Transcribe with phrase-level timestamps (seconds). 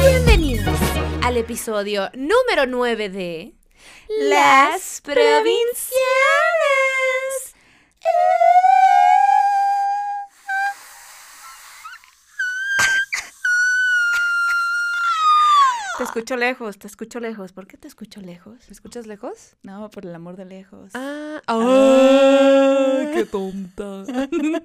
[0.00, 0.78] Bienvenidos
[1.22, 3.54] al episodio número 9 de
[4.28, 6.47] Las Provinciales.
[15.98, 17.52] Te escucho lejos, te escucho lejos.
[17.52, 18.54] ¿Por qué te escucho lejos?
[18.68, 19.56] ¿Me escuchas lejos?
[19.64, 20.92] No, por el amor de lejos.
[20.94, 24.04] Ah, ¡ay, qué tonta.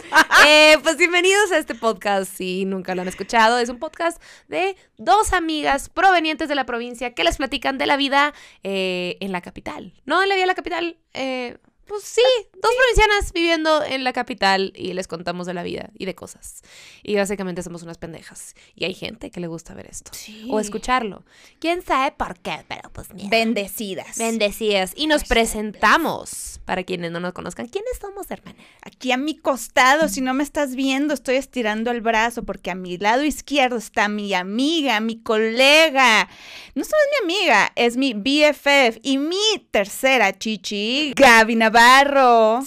[0.47, 3.57] Eh, pues bienvenidos a este podcast, si nunca lo han escuchado.
[3.57, 7.97] Es un podcast de dos amigas provenientes de la provincia que les platican de la
[7.97, 9.93] vida eh, en la capital.
[10.05, 12.21] No en la vida de la capital, eh, pues sí,
[12.53, 16.61] dos provincianas viviendo en la capital y les contamos de la vida y de cosas.
[17.03, 18.55] Y básicamente somos unas pendejas.
[18.75, 20.11] Y hay gente que le gusta ver esto.
[20.13, 20.47] Sí.
[20.49, 21.23] O escucharlo.
[21.59, 22.63] ¿Quién sabe por qué?
[22.67, 23.29] Pero pues mira.
[23.29, 24.17] Bendecidas.
[24.17, 24.93] Bendecidas.
[24.95, 27.67] Y nos presentamos, para quienes no nos conozcan.
[27.67, 28.57] ¿Quiénes somos, hermana?
[28.81, 32.75] Aquí a mi costado, si no me estás viendo, estoy estirando el brazo porque a
[32.75, 36.29] mi lado izquierdo está mi amiga, mi colega.
[36.75, 42.61] No solo es mi amiga, es mi BFF y mi tercera chichi, Gaby Navarro.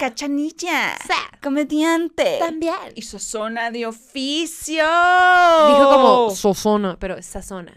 [0.00, 0.96] Cachanilla.
[1.06, 1.38] Sa.
[1.40, 2.38] Comediante.
[2.40, 2.74] También.
[2.96, 4.82] Y su zona de oficio.
[4.82, 7.72] Dijo como sozona, pero es sazona.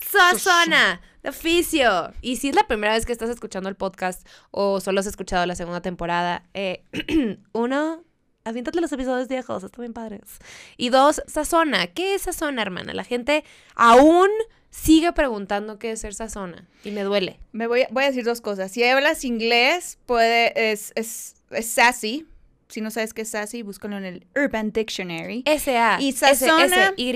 [0.00, 2.12] Sazona, de oficio.
[2.20, 5.46] Y si es la primera vez que estás escuchando el podcast o solo has escuchado
[5.46, 6.82] la segunda temporada, eh,
[7.52, 8.02] uno,
[8.44, 10.38] aviéntate los episodios viejos, están bien padres.
[10.76, 11.86] Y dos, sazona.
[11.86, 12.92] ¿Qué es sazona, hermana?
[12.92, 13.44] La gente
[13.76, 14.28] aún
[14.70, 17.38] sigue preguntando qué es ser sazona y me duele.
[17.52, 18.70] Me voy a, voy a decir dos cosas.
[18.72, 22.26] Si hablas inglés, puede, es, es, es sassy.
[22.68, 25.42] Si no sabes qué es sassy, búscalo en el Urban Dictionary.
[25.46, 25.98] S-A.
[26.00, 27.12] Y sazona- Y.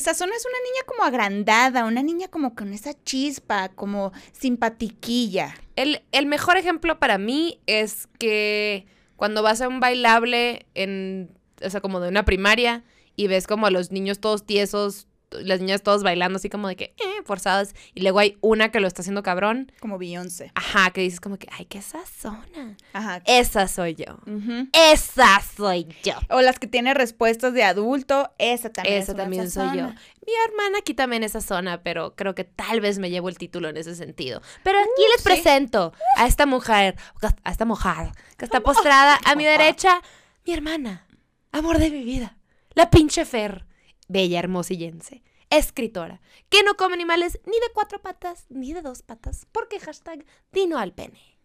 [0.00, 5.54] Sazona es una niña como agrandada, una niña como con esa chispa, como simpatiquilla.
[5.76, 11.30] El, el mejor ejemplo para mí es que cuando vas a un bailable en,
[11.64, 12.84] o sea, como de una primaria
[13.16, 16.76] y ves como a los niños todos tiesos, las niñas todos bailando así como de
[16.76, 20.50] que, eh, forzadas, y luego hay una que lo está haciendo cabrón, Como Beyoncé.
[20.54, 22.76] ajá, que dices como que, ay, qué sazona.
[22.92, 23.22] Ajá.
[23.26, 24.14] Esa soy yo.
[24.26, 24.68] Ujú.
[24.72, 26.14] Esa soy yo.
[26.30, 29.70] O las que tienen respuestas de adulto, esa también es Esa una también soy yo.
[29.86, 30.00] sazona.
[30.26, 33.68] Mi hermana aquí también esa zona, pero creo que tal vez me llevo el título
[33.68, 34.42] en ese sentido.
[34.62, 35.24] Pero aquí les sí.
[35.24, 36.96] presento a esta mujer,
[37.44, 40.02] a esta mujer que está postrada a mi derecha,
[40.46, 41.06] mi hermana,
[41.52, 42.36] amor de mi vida,
[42.74, 43.66] la pinche Fer,
[44.10, 49.46] bella hermosillense, escritora, que no come animales ni de cuatro patas ni de dos patas,
[49.52, 51.38] porque hashtag dino al pene.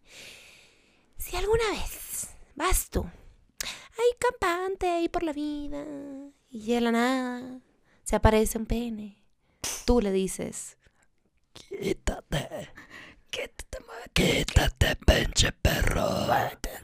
[1.16, 5.84] Si alguna vez vas tú, ahí campante, ahí por la vida,
[6.48, 7.60] y de la nada
[8.04, 9.24] se aparece un pene,
[9.84, 10.76] tú le dices,
[11.52, 12.70] Quítate.
[13.30, 13.78] Quítate,
[14.12, 16.26] Quítate, pinche perro.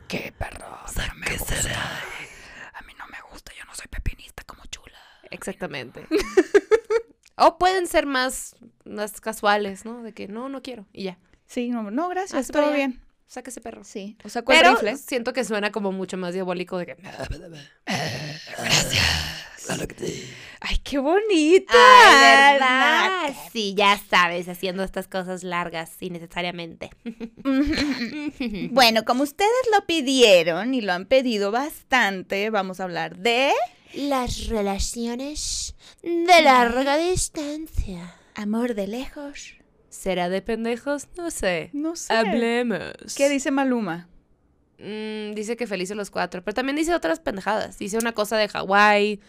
[0.09, 0.79] ¿Qué perro?
[0.87, 2.29] Sáquese de ahí.
[2.75, 4.32] A mí no me gusta, yo no soy pepinista.
[5.33, 6.07] Exactamente.
[7.37, 8.55] o pueden ser más,
[8.85, 10.03] más casuales, ¿no?
[10.03, 13.01] De que no, no quiero, y ya, Sí, no, no gracias, para todo bien.
[13.27, 13.85] saca ese perro.
[13.85, 14.97] Sí, o sea, ¿cuál Pero rifle?
[14.97, 16.97] siento que suena como mucho más diabólico de que...
[19.65, 20.29] Claro que sí.
[20.61, 21.73] Ay, qué bonita.
[21.75, 23.35] Ay, ¿verdad?
[23.53, 26.91] Sí, ya sabes, haciendo estas cosas largas innecesariamente.
[28.71, 33.53] Bueno, como ustedes lo pidieron y lo han pedido bastante, vamos a hablar de
[33.95, 38.15] Las relaciones de larga distancia.
[38.35, 39.55] amor de lejos.
[39.91, 41.09] ¿Será de pendejos?
[41.19, 41.69] No sé.
[41.75, 42.13] No sé.
[42.15, 43.15] Hablemos.
[43.17, 44.09] ¿Qué dice Maluma?
[44.79, 47.79] Mm, dice que felices los cuatro, pero también dice otras pendejadas.
[47.79, 49.21] Dice una cosa de Hawái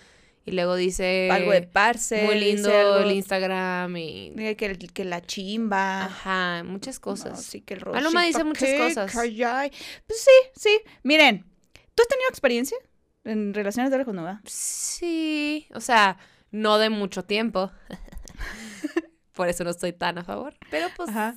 [0.46, 2.24] y luego dice algo de parce.
[2.24, 6.06] muy lindo algo- el Instagram y dice que, que la chimba.
[6.06, 7.32] ajá, muchas cosas.
[7.34, 9.12] No, sí, que el Maluma dice muchas cosas.
[9.12, 9.70] callay.
[10.08, 10.80] Pues sí, sí.
[11.04, 11.46] Miren,
[11.94, 12.78] ¿tú has tenido experiencia
[13.24, 14.24] en relaciones de no?
[14.24, 14.42] va?
[14.46, 16.18] Sí, o sea,
[16.52, 17.72] no de mucho tiempo.
[19.34, 21.36] Por eso no estoy tan a favor, pero pues Ajá.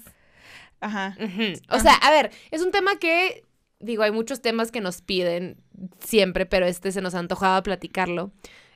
[0.80, 1.16] Ajá.
[1.70, 3.44] O sea, a ver, es un tema que,
[3.80, 5.56] digo, hay muchos temas que nos piden
[6.00, 8.32] siempre, pero este se nos ha antojado platicarlo.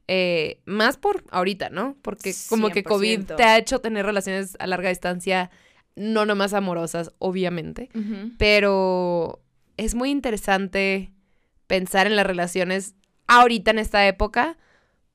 [0.09, 1.97] Eh, más por ahorita, ¿no?
[2.03, 3.37] Porque como que COVID 100%.
[3.37, 5.51] te ha hecho tener relaciones a larga distancia,
[5.95, 7.91] no nomás amorosas, obviamente,
[8.39, 9.41] pero
[9.77, 11.13] es muy interesante
[11.67, 12.95] pensar en las relaciones
[13.31, 14.59] ahorita en esta época,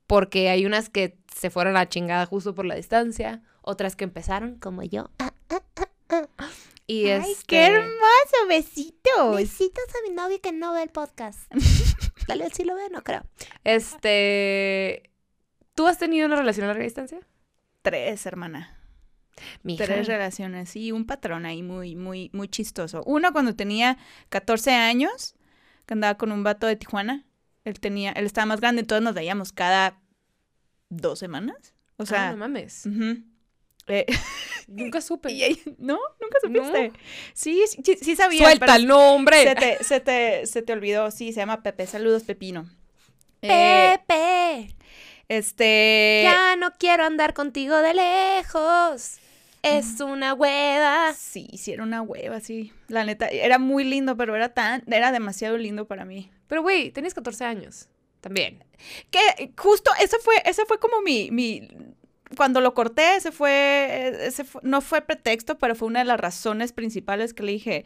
[0.07, 4.05] porque hay unas que se fueron a la chingada justo por la distancia, otras que
[4.05, 5.11] empezaron como yo.
[6.87, 9.35] Y Ay, este, qué hermoso, besitos.
[9.35, 11.51] Besitos a mi novio que no ve el podcast.
[12.27, 13.23] Dale, si lo ve, no creo.
[13.63, 15.09] Este,
[15.73, 17.19] ¿tú has tenido una relación a larga distancia?
[17.81, 18.79] Tres, hermana.
[19.63, 19.83] Mija.
[19.83, 23.01] Tres relaciones, sí, un patrón ahí muy, muy, muy chistoso.
[23.07, 23.97] Uno cuando tenía
[24.29, 25.33] 14 años,
[25.87, 27.25] que andaba con un vato de Tijuana.
[27.65, 29.99] Él tenía, él estaba más grande, entonces nos veíamos cada
[30.89, 31.73] dos semanas.
[31.97, 32.87] O Ah, sea, no mames.
[33.87, 34.05] Eh,
[34.67, 35.31] Nunca supe.
[35.31, 35.99] y ¿no?
[36.21, 36.91] ¿Nunca supiste?
[37.33, 38.45] Sí, sí, sí, sí sabía.
[38.45, 39.43] Suelta el nombre.
[39.43, 41.85] Se te, se, te, se te olvidó, sí, se llama Pepe.
[41.85, 42.69] Saludos, Pepino.
[43.41, 44.75] Eh, Pepe.
[45.27, 46.21] este...
[46.23, 49.17] Ya no quiero andar contigo de lejos.
[49.65, 51.13] Es una hueva.
[51.13, 52.71] Sí, sí, era una hueva, sí.
[52.87, 56.31] La neta, era muy lindo, pero era tan, era demasiado lindo para mí.
[56.47, 57.89] Pero, güey, tenías 14 años.
[58.21, 58.63] También.
[59.11, 61.67] Que justo ese fue, ese fue como mi, mi,
[62.35, 66.19] cuando lo corté, ese fue, ese fue- no fue pretexto, pero fue una de las
[66.19, 67.85] razones principales que le dije,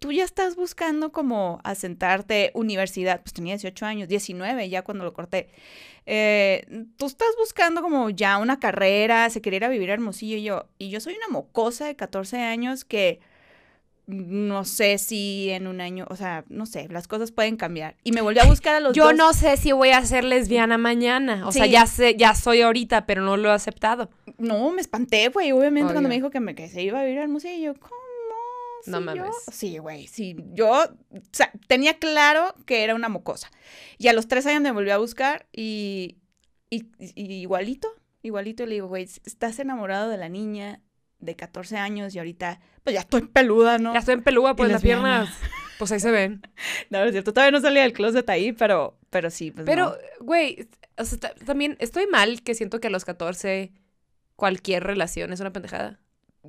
[0.00, 5.12] tú ya estás buscando como asentarte universidad, pues tenía 18 años, 19 ya cuando lo
[5.12, 5.48] corté.
[6.06, 6.66] Eh,
[6.96, 10.42] tú estás buscando como ya una carrera, se quería ir a vivir a Hermosillo y
[10.42, 13.20] yo, y yo soy una mocosa de 14 años que
[14.06, 17.94] no sé si en un año, o sea, no sé, las cosas pueden cambiar.
[18.02, 20.24] Y me volví a buscar a los Yo dos- no sé si voy a ser
[20.24, 21.46] lesbiana mañana.
[21.46, 24.10] O sea, ya sé, ya soy ahorita, pero no lo he aceptado.
[24.38, 27.20] No, me espanté, güey, obviamente, cuando me dijo que, me, que se iba a vivir
[27.20, 27.56] al museo.
[27.56, 27.99] Yo, ¿cómo?
[28.86, 29.22] No ¿Sí, mames.
[29.24, 29.52] yo?".
[29.52, 30.36] Sí, güey, sí.
[30.52, 30.88] Yo o
[31.32, 33.50] sea, tenía claro que era una mocosa.
[33.98, 36.18] Y a los tres años me volvió a buscar y,
[36.70, 37.88] y, y igualito,
[38.22, 40.80] igualito le digo, güey, estás enamorado de la niña
[41.18, 43.92] de 14 años y ahorita, pues ya estoy peluda, ¿no?
[43.92, 45.28] Ya estoy en pelúa, pues las piernas.
[45.78, 46.42] Pues ahí se ven.
[46.90, 50.24] No, es cierto, todavía no salía del closet ahí, pero, pero sí, pues Pero, no.
[50.24, 53.72] güey, o sea, ta- también estoy mal que siento que a los 14
[54.36, 56.00] cualquier relación es una pendejada.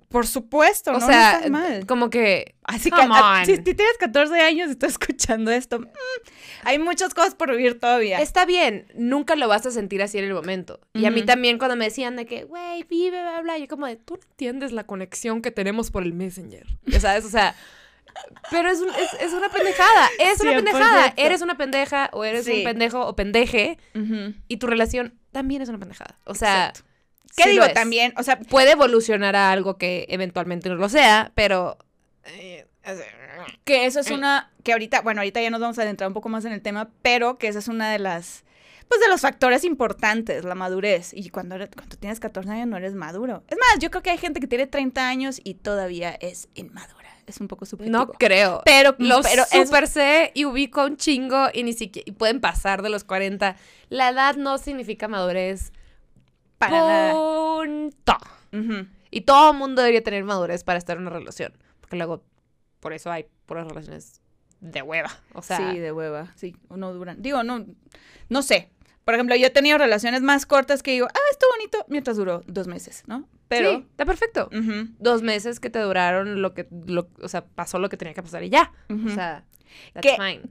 [0.08, 1.86] Por supuesto, O no, sea, no estás mal.
[1.86, 5.88] como que Así que ah, si, si tienes 14 años y estás escuchando esto, mm,
[6.64, 8.22] hay muchas cosas por vivir todavía.
[8.22, 10.80] está bien, nunca lo vas a sentir así en el momento.
[10.94, 13.86] Y a mí también cuando me decían de que, güey, vive, bla, bla, yo como
[13.86, 16.66] de, tú no entiendes la conexión que tenemos por el Messenger.
[16.86, 17.54] Ya sabes, o sea,
[18.50, 20.56] pero es, un- es, es una pendejada, es una 100%.
[20.56, 21.14] pendejada.
[21.18, 23.78] Eres una pendeja o eres un pendejo o pendeje
[24.48, 26.18] y tu relación también es una pendejada.
[26.26, 26.90] O sea, Exacto.
[27.36, 27.68] ¿Qué sí digo?
[27.74, 31.78] También, o sea, puede evolucionar a algo que eventualmente no lo sea, pero...
[32.26, 32.66] eh,
[33.64, 36.30] que eso es una, que ahorita, bueno, ahorita ya nos vamos a adentrar un poco
[36.30, 38.44] más en el tema, pero que esa es una de las,
[38.88, 41.14] pues de los factores importantes, la madurez.
[41.14, 43.44] Y cuando, cuando tienes 14 años no eres maduro.
[43.48, 47.10] Es más, yo creo que hay gente que tiene 30 años y todavía es inmadura.
[47.28, 47.98] Es un poco subjetivo.
[47.98, 48.62] No creo.
[48.66, 52.42] pero, Lo pero es- super sé y ubico un chingo y ni siquiera y pueden
[52.42, 53.56] pasar de los 40.
[53.90, 55.72] La edad no significa madurez.
[56.70, 57.14] Para nada.
[57.14, 58.18] Punto.
[58.54, 58.88] Ujú.
[59.12, 61.54] Y todo el mundo debería tener madurez para estar en una relación.
[61.82, 62.24] Porque luego,
[62.80, 64.22] por eso hay puras relaciones
[64.62, 65.10] de hueva.
[65.34, 67.22] O sea, sí, de hueva, sí, o no duran.
[67.22, 67.66] Digo, no,
[68.30, 68.70] no sé.
[69.04, 72.44] Por ejemplo, yo he tenido relaciones más cortas que digo, ah, esto bonito, mientras duró
[72.46, 73.28] dos meses, ¿no?
[73.48, 74.48] Pero, sí, está perfecto.
[74.54, 78.14] ujú, Dos meses que te duraron lo que, lo- o sea, pasó lo que tenía
[78.14, 78.72] que pasar y ya.
[78.90, 79.08] ujú.
[79.08, 79.44] O sea,
[79.94, 80.42] that's Que- fine.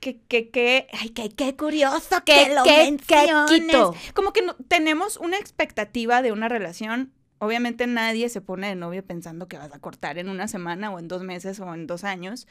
[0.00, 2.70] Que, que, que, ay, que, qué curioso Que- que lo que-
[3.48, 3.94] quito.
[4.14, 7.12] Como que no- tenemos una expectativa de una relación.
[7.38, 10.98] Obviamente nadie se pone de novio pensando que vas a cortar en una semana o
[10.98, 12.46] en dos meses o en dos años.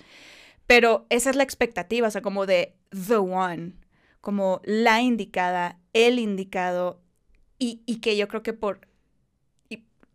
[0.66, 2.76] Pero esa es la expectativa, o sea, como de
[3.08, 3.74] the one,
[4.22, 7.02] como la indicada, el indicado.
[7.60, 8.87] Y, y que yo creo que por...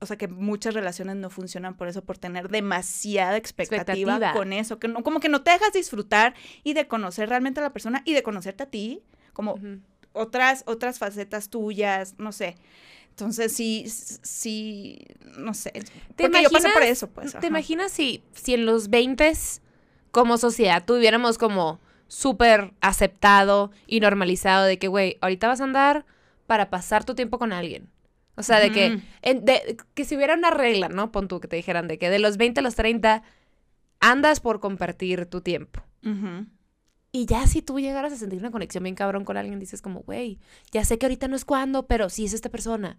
[0.02, 4.32] o sea, que muchas relaciones no funcionan por eso, por tener demasiada expectativa, Expectativa.
[4.32, 6.34] con eso, que no, como que no te dejas disfrutar
[6.64, 9.00] y de conocer realmente a la persona y de conocerte a ti,
[9.32, 9.58] como
[10.12, 12.56] otras, otras facetas tuyas, no sé.
[13.10, 14.98] Entonces sí, sí,
[15.38, 15.72] no sé.
[16.16, 17.32] Porque yo pasé por imaginas- eso, pues.
[17.32, 17.46] ¿Te ajá.
[17.46, 19.32] imaginas si, si en los 20
[20.10, 26.04] como sociedad tuviéramos como súper aceptado y normalizado de que, güey, ahorita vas a andar
[26.46, 27.88] para pasar tu tiempo con alguien?
[28.36, 31.12] O sea, de que, en- de- que si hubiera una regla, ¿no?
[31.12, 33.22] Pon tú que te dijeran de que de los 20 a los 30
[34.00, 35.80] andas por compartir tu tiempo.
[37.14, 40.00] Y ya si tú llegaras a sentir una conexión bien cabrón con alguien, dices como,
[40.00, 40.38] güey,
[40.70, 42.98] ya sé que ahorita no es cuando, pero sí es esta persona.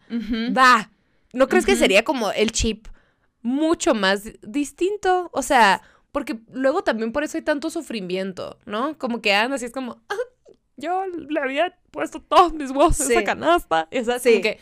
[0.56, 0.92] Va.
[1.34, 2.88] ¿No crees que sería como el chip
[3.42, 5.32] mucho más distinto?
[5.34, 8.96] O sea, porque luego también por eso hay tanto sufrimiento, ¿no?
[9.00, 10.16] Como que andas y es como, "Ah,
[10.78, 13.88] yo le había puesto todos mis huevos en esa canasta.
[13.92, 14.30] Y, o sea, Sí.
[14.34, 14.60] como que,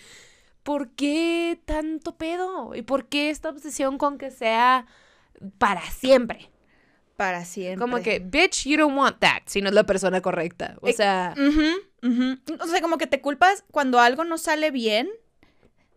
[0.63, 2.75] ¿por qué tanto pedo?
[2.75, 4.85] ¿Y por qué esta obsesión con que sea
[5.57, 6.49] para siempre?
[7.17, 7.79] Para siempre.
[7.87, 10.77] Como que, bitch, you don't want that, si no es la persona correcta.
[10.81, 12.39] O Eh, sea, Ujú, ujú.
[12.63, 15.09] O sea, como que te culpas cuando algo no sale bien.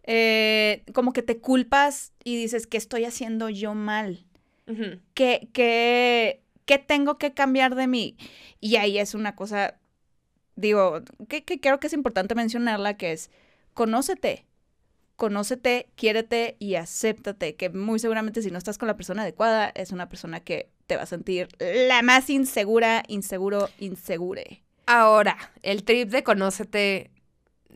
[0.06, 4.26] eh, como que te culpas y dices, ¿qué estoy haciendo yo mal?
[4.66, 5.00] ujú.
[5.14, 8.16] ¿Qué, qué, qué tengo que cambiar de mí?
[8.60, 9.78] Y ahí es una cosa,
[10.56, 13.30] digo, que, que creo que es importante mencionarla, que es,
[13.74, 14.44] conócete.
[15.16, 19.92] Conócete, quiérete y acéptate, que muy seguramente si no estás con la persona adecuada, es
[19.92, 24.62] una persona que te va a sentir la más insegura, inseguro, insegure.
[24.86, 27.10] Ahora, el trip de conócete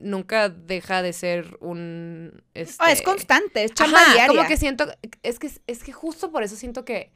[0.00, 2.42] nunca deja de ser un...
[2.54, 2.82] Este...
[2.84, 4.36] Oh, es constante, es chamba Ajá, diaria.
[4.36, 4.86] como que siento,
[5.22, 7.12] es que, es que justo por eso siento que,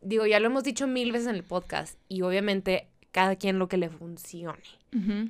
[0.00, 3.68] digo, ya lo hemos dicho mil veces en el podcast y obviamente cada quien lo
[3.68, 4.62] que le funcione.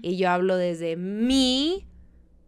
[0.03, 1.87] Y yo hablo desde mi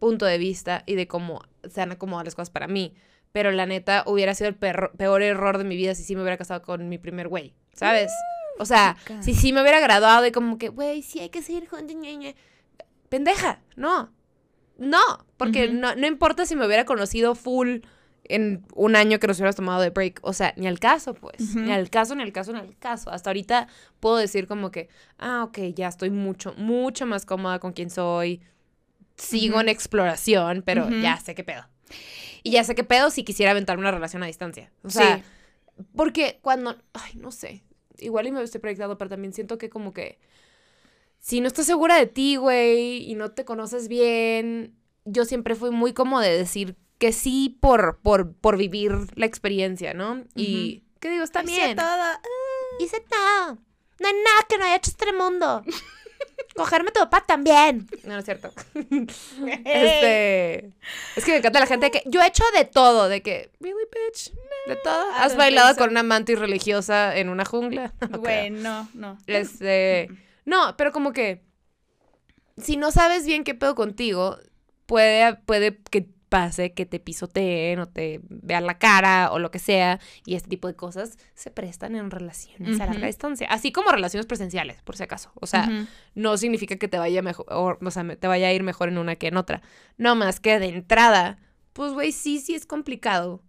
[0.03, 2.93] punto de vista y de cómo se han acomodado las cosas para mí.
[3.31, 6.37] Pero la neta hubiera sido el peor error de mi vida si sí me hubiera
[6.37, 8.11] casado con mi primer güey, ¿sabes?
[8.59, 9.23] O sea, chica.
[9.23, 11.95] si sí me hubiera graduado y como que, güey, sí hay que seguir juntos.
[11.95, 12.35] ñe, ñe".
[13.07, 14.11] Pendeja, no.
[14.77, 14.99] No,
[15.37, 17.79] porque no, no importa si me hubiera conocido full
[18.25, 20.19] en un año que nos hubieras tomado de break.
[20.21, 21.55] O sea, ni al caso, pues.
[21.55, 23.09] Ni al caso, ni al caso, ni al caso.
[23.09, 23.67] Hasta ahorita
[24.01, 28.41] puedo decir como que, ah, ok, ya estoy mucho, mucho más cómoda con quien soy.
[29.15, 31.67] Sigo en exploración, pero ya sé qué pedo.
[32.43, 34.71] Y ya sé qué pedo si quisiera aventar una relación a distancia.
[34.83, 35.23] O sea, sí.
[35.95, 37.63] porque cuando, ay, no sé,
[37.99, 40.19] igual y me estoy proyectando, pero también siento que como que
[41.19, 45.71] si no estás segura de ti, güey, y no te conoces bien, yo siempre fui
[45.71, 50.23] muy como de decir que sí por, por, por vivir la experiencia, ¿no?
[50.35, 51.23] Y, ¿qué digo?
[51.23, 51.77] Está Hice bien.
[51.77, 52.03] todo.
[52.79, 53.57] Hice todo.
[53.99, 55.63] No hay nada que no haya hecho este mundo.
[56.55, 57.87] Cogerme tu papá también.
[58.03, 58.51] No, no es cierto.
[59.65, 60.71] Este.
[61.15, 62.03] Es que me encanta la gente que.
[62.05, 63.51] Yo he hecho de todo, de que.
[63.59, 64.31] Really, bitch.
[64.67, 65.09] De todo.
[65.11, 67.93] I ¿Has bailado con una mantis religiosa en una jungla?
[68.01, 68.21] No creo.
[68.21, 69.17] Güey, no, no.
[69.25, 70.09] Este.
[70.45, 71.41] No, pero como que.
[72.57, 74.37] Si no sabes bien qué pedo contigo,
[74.85, 79.59] puede, puede que pase que te pisoteen o te vean la cara o lo que
[79.59, 79.99] sea.
[80.25, 83.45] Y este tipo de cosas se prestan en relaciones a larga distancia.
[83.51, 85.31] Así como relaciones presenciales, por si acaso.
[85.35, 85.69] O sea,
[86.15, 88.97] no significa que te vaya mejor, o, o sea, te vaya a ir mejor en
[88.97, 89.61] una que en otra.
[89.97, 91.37] No más que de entrada,
[91.71, 93.43] pues güey, sí, sí es complicado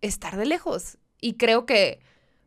[0.00, 0.98] estar de lejos.
[1.20, 1.98] Y creo que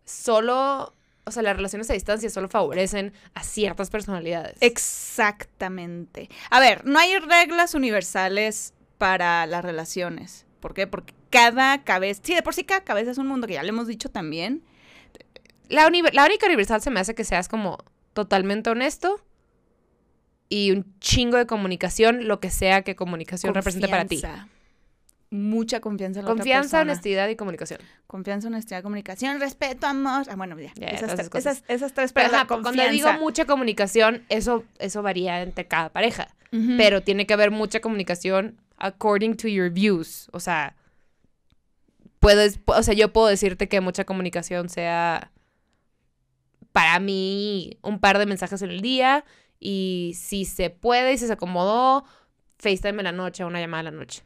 [0.06, 4.56] solo, o sea, las relaciones a distancia solo favorecen a ciertas personalidades.
[4.62, 6.30] Exactamente.
[6.50, 10.46] A ver, no hay reglas universales para las relaciones.
[10.60, 10.86] ¿Por qué?
[10.86, 13.70] Porque cada cabeza, sí, de por sí cada cabeza es un mundo que ya le
[13.70, 14.62] hemos dicho también.
[15.70, 17.79] la, única universal se me hace que seas como
[18.13, 19.24] totalmente honesto
[20.50, 24.22] y un chingo de comunicación, lo que sea que comunicación represente para ti.
[25.32, 27.79] Mucha confianza en la Confianza, honestidad y comunicación.
[28.08, 30.25] Confianza, honestidad, comunicación, respeto, amor.
[30.27, 30.72] Ah, bueno, ya.
[30.88, 31.63] Esas, tres, esas cosas.
[31.68, 36.27] esas, tres Pero ajá, cuando digo mucha comunicación, eso, eso varía entre cada pareja.
[36.77, 40.29] Pero tiene que haber mucha comunicación according to your views.
[40.33, 40.75] O sea,
[42.19, 45.31] puedes, o sea, yo puedo decirte que mucha comunicación sea
[46.71, 49.25] para mí un par de mensajes en el día
[49.59, 52.05] y si se puede y si se acomodó,
[52.59, 54.24] FaceTime en la noche, una llamada en la noche.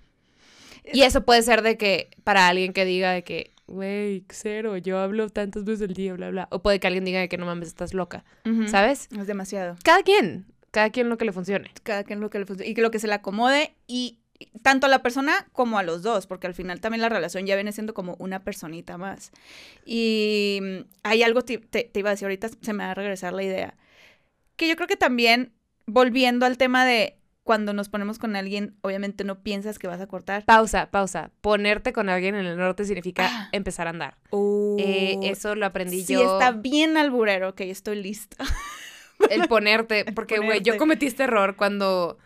[0.91, 5.00] Y eso puede ser de que para alguien que diga de que, güey, cero, yo
[5.00, 6.48] hablo tantas veces al día, bla, bla.
[6.51, 8.67] O puede que alguien diga de que no mames, estás loca, Ujú.
[8.67, 9.07] ¿sabes?
[9.17, 9.77] Es demasiado.
[9.83, 11.72] Cada quien, cada quien lo que le funcione.
[11.83, 14.19] cada quien lo que le funcione y que lo que se le acomode y
[14.62, 17.55] tanto a la persona como a los dos, porque al final también la relación ya
[17.55, 19.31] viene siendo como una personita más.
[19.85, 22.95] Y mm, hay algo, te, te- te iba a decir ahorita, se me va a
[22.95, 23.75] regresar la idea,
[24.55, 25.53] que yo creo que también,
[25.85, 30.07] volviendo al tema de cuando nos ponemos con alguien, obviamente no piensas que vas a
[30.07, 30.45] cortar.
[30.45, 31.31] Pausa, pausa.
[31.41, 33.50] Ponerte con alguien en el norte significa Ah.
[33.51, 34.17] empezar a andar.
[34.29, 36.21] Oh, Eh, eso lo aprendí sí yo.
[36.39, 38.38] está bien alburero, ok, estoy lista.
[39.29, 42.17] El ponerte, porque, güey, yo cometí este error cuando,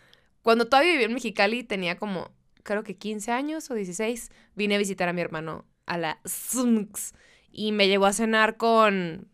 [0.42, 2.30] cuando todavía vivía en Mexicali, tenía como,
[2.62, 7.14] creo que 15 años o 16, vine a visitar a mi hermano a la Smx
[7.50, 9.28] y me llevó a cenar con,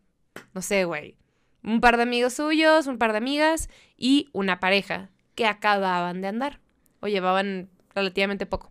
[0.52, 1.16] no sé, güey,
[1.62, 6.28] un par de amigos suyos, un par de amigas y una pareja que acababan de
[6.28, 6.61] andar
[7.00, 8.70] o llevaban relativamente poco.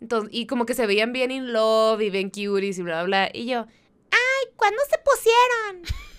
[0.00, 3.26] Entonces, y como que se veían bien in love y bien cuties y bla, bla,
[3.26, 3.30] bla.
[3.34, 3.66] Y yo,
[4.10, 5.82] ¡ay, ¿cuándo se pusieron?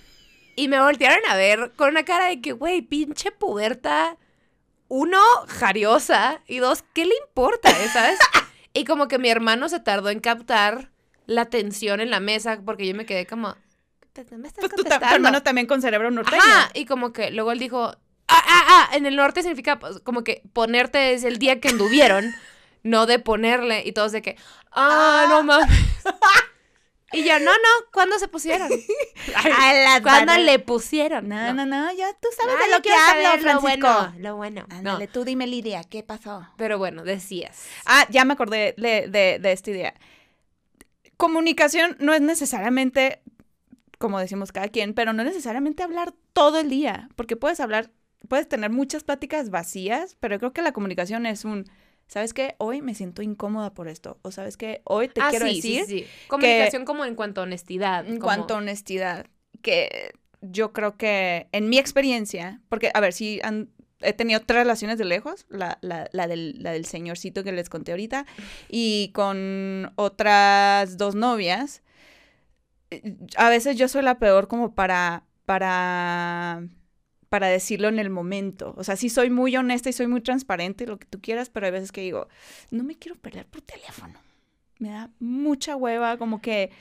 [0.53, 4.17] Y me voltearon a ver con una cara de que, güey, pinche puberta.
[4.93, 6.41] Uno, jariosa.
[6.47, 8.19] Y dos, ¿qué le importa, eh, sabes?
[8.73, 10.89] y como que mi hermano se tardó en captar
[11.27, 13.55] la tensión en la mesa porque yo me quedé como,
[14.11, 15.15] "¿Te- me estás Pues tu, ta- tu contestando?".
[15.15, 16.41] hermano también con cerebro norteño.
[16.41, 17.95] Ajá, y como que luego él dijo, ah,
[18.27, 22.25] ah, ah, en el norte significa pues, como que ponerte es el día que anduvieron,
[22.83, 24.35] no de ponerle, y todos de que,
[24.73, 25.69] ah, no mames.
[27.13, 28.69] Y yo, no, no, ¿cuándo se pusieron?
[29.35, 31.27] A la ¿Cuándo le pusieron?
[31.27, 33.87] No, no, no, ya tú sabes Ay, de lo que hablo, Francisco.
[33.87, 34.65] Lo bueno, lo bueno.
[34.69, 36.47] No, Ándale, tú dime, Lidia, ¿qué pasó?
[36.57, 37.65] pero bueno, decías.
[37.85, 39.93] Ah, ya me acordé de, de- de esta idea.
[41.17, 43.21] Comunicación no es necesariamente,
[43.99, 47.91] como decimos cada quien, pero no necesariamente hablar todo el día, porque puedes hablar,
[48.27, 51.69] puedes tener muchas pláticas vacías, pero creo que la comunicación es un
[52.11, 52.55] ¿sabes qué?
[52.57, 54.17] Hoy me siento incómoda por esto.
[54.21, 54.81] O ¿sabes qué?
[54.83, 56.05] Hoy te ah, quiero sí, decir sí, sí.
[56.27, 58.05] Comunicación como en cuanto a honestidad.
[58.05, 59.27] en como- cuanto a honestidad,
[59.61, 63.69] que yo creo que en mi experiencia, porque, a ver, si han,
[64.01, 67.69] he tenido tres relaciones de lejos, la, la, la del, la del señorcito que les
[67.69, 68.25] conté ahorita,
[68.67, 71.81] y con otras dos novias,
[72.89, 76.63] eh, a veces yo soy la peor como para, para,
[77.31, 78.73] para decirlo en el momento.
[78.77, 81.65] O sea, sí soy muy honesta y soy muy transparente, lo que tú quieras, pero
[81.65, 82.27] hay veces que digo,
[82.71, 84.19] no me quiero pelear por teléfono.
[84.79, 86.71] Me da mucha hueva, como que,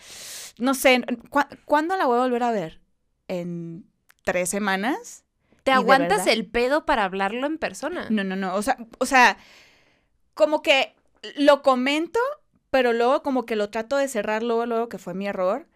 [0.58, 2.80] no sé, ¿cu- ¿cuándo la voy a volver a ver?
[3.28, 3.86] ¿En
[4.24, 5.22] tres semanas?
[5.62, 8.10] ¿Te ¿Y de aguantas el pedo para hablarlo en persona?
[8.10, 8.56] No, no, no.
[8.56, 9.38] O sea, o sea,
[10.34, 10.94] como que
[11.36, 12.18] lo comento,
[12.70, 15.68] pero luego como que lo trato de cerrar luego, luego, que fue mi error.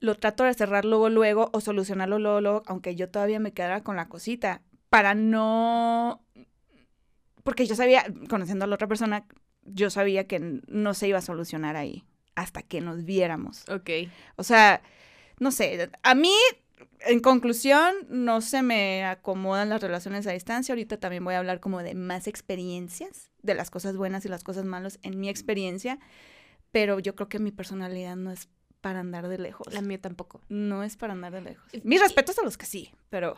[0.00, 3.82] Lo trato de cerrar luego, luego, o solucionarlo luego, luego, aunque yo todavía me quedara
[3.82, 6.24] con la cosita, para no...
[7.44, 9.26] Porque yo sabía, conociendo a la otra persona,
[9.62, 12.04] yo sabía que no se iba a solucionar ahí
[12.34, 13.68] hasta que nos viéramos.
[13.68, 13.90] Ok.
[14.36, 14.82] O sea,
[15.38, 16.32] no sé, a mí,
[17.00, 20.72] en conclusión, no se me acomodan las relaciones a distancia.
[20.72, 24.44] Ahorita también voy a hablar como de más experiencias, de las cosas buenas y las
[24.44, 25.98] cosas malas en mi experiencia,
[26.72, 28.48] pero yo creo que mi personalidad no es
[28.80, 29.72] para andar de lejos.
[29.72, 30.40] La mía tampoco.
[30.48, 31.64] No es para andar de lejos.
[31.82, 33.36] Mis respetos a los que sí, pero...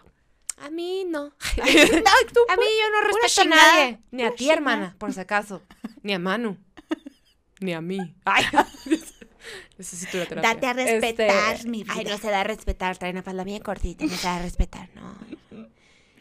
[0.59, 1.25] A mí no.
[1.25, 1.33] no,
[2.33, 3.99] tú, A mí yo no respeto a nadie.
[4.11, 4.57] Ni a ti, chingada.
[4.57, 5.63] hermana, por si acaso.
[6.03, 6.57] Ni a Manu.
[7.61, 8.15] Ni a mí.
[8.25, 8.45] Ay.
[9.79, 10.55] Necesito una terapia.
[10.55, 11.95] Date a respetar, Este, mi vida.
[11.97, 12.97] Ay, no se da a respetar.
[12.99, 14.05] Trae una falda bien cortita.
[14.05, 14.89] No se da a respetar.
[14.95, 15.17] No.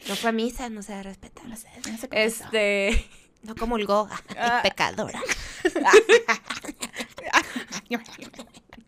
[0.08, 1.46] No fue a misa, no se da a respetar.
[1.46, 2.08] No sé, no.
[2.10, 3.06] Este.
[3.42, 4.08] No comulgó.
[4.36, 4.60] Ah.
[4.62, 5.20] Pecadora.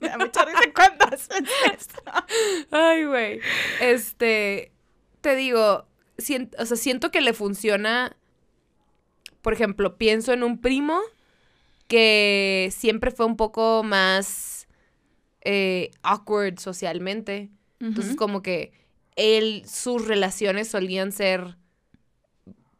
[0.04, 1.30] Me da mucha risa cuando eso.
[2.70, 3.40] Ay, güey.
[3.80, 4.72] Este,
[5.20, 5.86] te digo,
[6.18, 8.16] sien- o sea, siento que le funciona.
[9.42, 11.00] Por ejemplo, pienso en un primo
[11.88, 14.66] que siempre fue un poco más
[15.42, 17.50] eh, awkward socialmente.
[17.80, 18.72] Entonces, como que
[19.16, 21.56] él, sus relaciones solían ser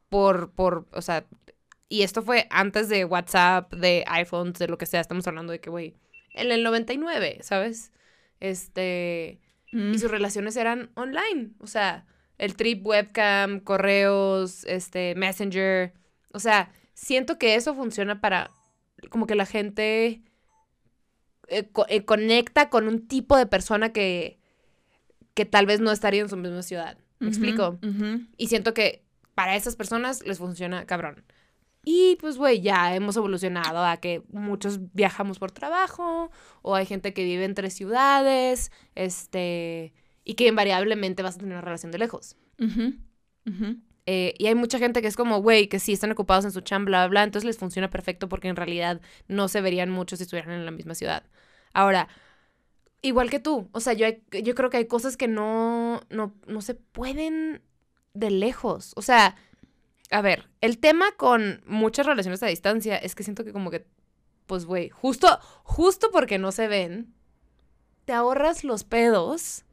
[0.09, 1.27] por, por, o sea,
[1.89, 5.01] y esto fue antes de WhatsApp, de iPhones, de lo que sea.
[5.01, 5.95] Estamos hablando de que, güey,
[6.35, 7.91] en el 99, ¿sabes?
[8.41, 9.41] Este,
[9.73, 9.95] Mm.
[9.95, 11.51] y sus relaciones eran online.
[11.59, 12.07] O sea,
[12.39, 15.93] el trip webcam, correos, este, Messenger.
[16.33, 18.51] O sea, siento que eso funciona para
[19.11, 20.23] como que la gente
[21.49, 24.39] eh, co- eh, conecta con un tipo de persona que,
[25.35, 26.97] que tal vez no estaría en su misma ciudad.
[27.19, 27.79] ¿Me explico?
[28.37, 29.03] Y siento que
[29.35, 31.25] para esas personas les funciona cabrón.
[31.85, 36.31] Y pues, güey, ya hemos evolucionado a que muchos viajamos por trabajo,
[36.63, 39.93] o hay gente que vive en tres ciudades, este,
[40.25, 42.37] y que invariablemente vas a tener una relación de lejos.
[44.07, 46.61] Eh, y hay mucha gente que es como, güey, que sí están ocupados en su
[46.61, 50.17] chamba, bla, bla, bla, entonces les funciona perfecto porque en realidad no se verían mucho
[50.17, 51.25] si estuvieran en la misma ciudad.
[51.73, 52.09] Ahora,
[53.03, 56.35] igual que tú, o sea, yo, hay- yo creo que hay cosas que no, no,
[56.47, 57.63] no se pueden
[58.15, 58.93] de lejos.
[58.97, 59.37] O sea,
[60.11, 63.87] a ver, el tema con muchas relaciones a distancia es que siento que como que,
[64.47, 67.15] pues, güey, justo, justo porque no se ven,
[68.05, 69.65] te ahorras los pedos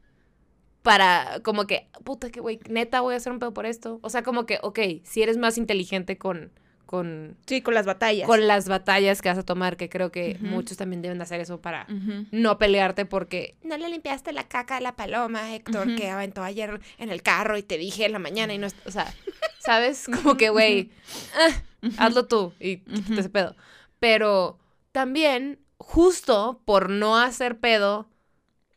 [0.82, 4.00] para como que, puta que güey, neta voy a hacer un pedo por esto.
[4.02, 6.52] O sea, como que, ok, si eres más inteligente con,
[6.92, 8.28] con, Sí, con las batallas.
[8.28, 11.40] con las batallas que vas a tomar, que creo que muchos también deben de hacer
[11.40, 11.88] eso para
[12.32, 15.96] no pelearte porque no le limpiaste la caca a la paloma, Héctor, Ujú.
[15.98, 18.92] que aventó ayer en el carro y te dije en la mañana y no, o
[18.92, 19.12] sea,
[19.60, 20.06] ¿sabes?
[20.08, 20.92] Como que, güey,
[21.34, 23.20] ah, hazlo tú y quítate Ujú.
[23.22, 23.56] ese pedo.
[24.00, 24.60] Pero
[24.92, 28.10] también, justo por no hacer pedo,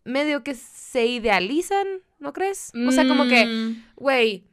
[0.05, 1.87] medio que se idealizan,
[2.21, 2.71] ¿no crees?
[2.87, 4.45] O sea, como que, Mm, güey,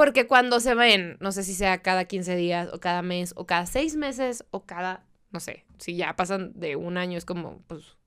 [0.00, 3.44] porque cuando se ven, no sé si sea cada 15 días o cada mes o
[3.44, 7.60] cada 6 meses o cada, no sé, si ya pasan de un año es como,
[7.66, 7.98] pues,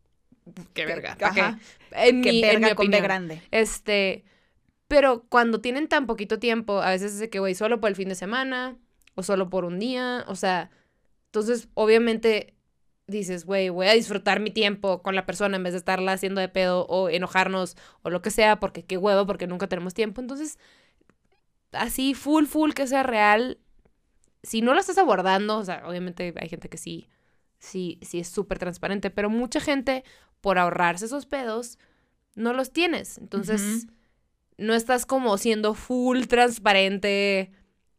[0.73, 1.15] qué verga.
[1.19, 1.41] ¿pa' qué?
[1.41, 1.59] ajá.
[1.91, 3.03] En mi, en mi verga con B opinión.
[3.03, 3.41] grande.
[3.51, 4.23] Este,
[4.87, 7.95] pero cuando tienen tan poquito tiempo, a veces es de que, güey, solo por el
[7.95, 8.75] fin de semana
[9.13, 10.71] o solo por un día, o sea,
[11.25, 12.55] entonces obviamente
[13.05, 16.41] dices, güey, voy a disfrutar mi tiempo con la persona en vez de estarla haciendo
[16.41, 20.21] de pedo o enojarnos o lo que sea, porque qué huevo, porque nunca tenemos tiempo.
[20.21, 20.57] Entonces,
[21.73, 23.59] así, full, full, que sea real,
[24.43, 27.07] si no lo estás abordando, o sea, obviamente hay gente que sí,
[27.59, 30.03] sí, sí es súper transparente, pero mucha gente,
[30.41, 31.79] por ahorrarse esos pedos,
[32.35, 33.17] no los tienes.
[33.17, 33.87] Entonces,
[34.57, 37.51] no estás como siendo full transparente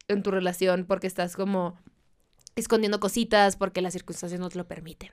[0.07, 1.77] en tu relación porque estás como
[2.55, 5.11] escondiendo cositas porque las circunstancias no te lo permiten.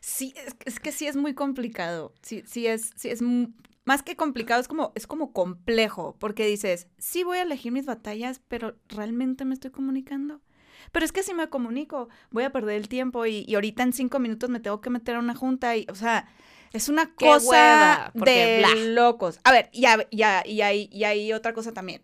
[0.00, 2.14] Sí, es, es que sí es muy complicado.
[2.22, 3.22] Sí, sí es, sí es
[3.88, 7.86] más que complicado, es como, es como complejo, porque dices, sí voy a elegir mis
[7.86, 10.42] batallas, pero ¿realmente me estoy comunicando?
[10.92, 13.94] Pero es que si me comunico, voy a perder el tiempo y, y ahorita en
[13.94, 16.28] cinco minutos me tengo que meter a una junta y, o sea,
[16.74, 18.74] es una Qué cosa hueva, de bla.
[18.92, 19.40] locos.
[19.44, 22.02] A ver, ya, ya, y hay, y hay otra cosa también.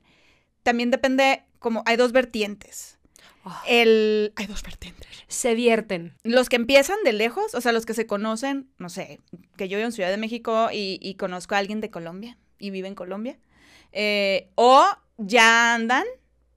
[0.62, 2.98] También depende, como hay dos vertientes.
[3.44, 3.62] Oh.
[3.66, 5.06] El, hay dos vertientes.
[5.28, 6.14] Se vierten.
[6.22, 9.20] Los que empiezan de lejos, o sea, los que se conocen, no sé,
[9.56, 12.70] que yo vivo en Ciudad de México y, y conozco a alguien de Colombia y
[12.70, 13.38] vive en Colombia.
[13.92, 14.84] eh, o
[15.18, 16.04] ya andan,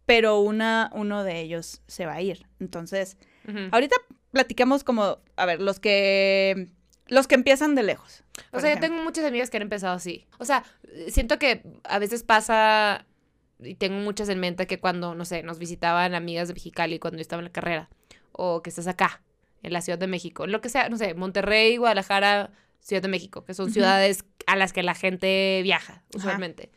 [0.05, 2.47] pero una, uno de ellos se va a ir.
[2.59, 3.17] Entonces,
[3.71, 3.95] ahorita
[4.31, 6.69] platicamos como, a ver, los que,
[7.07, 8.23] los que empiezan de lejos.
[8.51, 10.25] O sea, yo tengo muchas amigas que han empezado así.
[10.39, 10.63] O sea,
[11.09, 13.05] siento que a veces pasa,
[13.59, 17.17] y tengo muchas en mente, que cuando, no sé, nos visitaban amigas de Mexicali cuando
[17.17, 17.89] yo estaba en la carrera,
[18.31, 19.21] o que estás acá,
[19.63, 23.43] en la Ciudad de México, lo que sea, no sé, Monterrey, Guadalajara, Ciudad de México,
[23.43, 26.71] que son ciudades a las que la gente viaja, usualmente.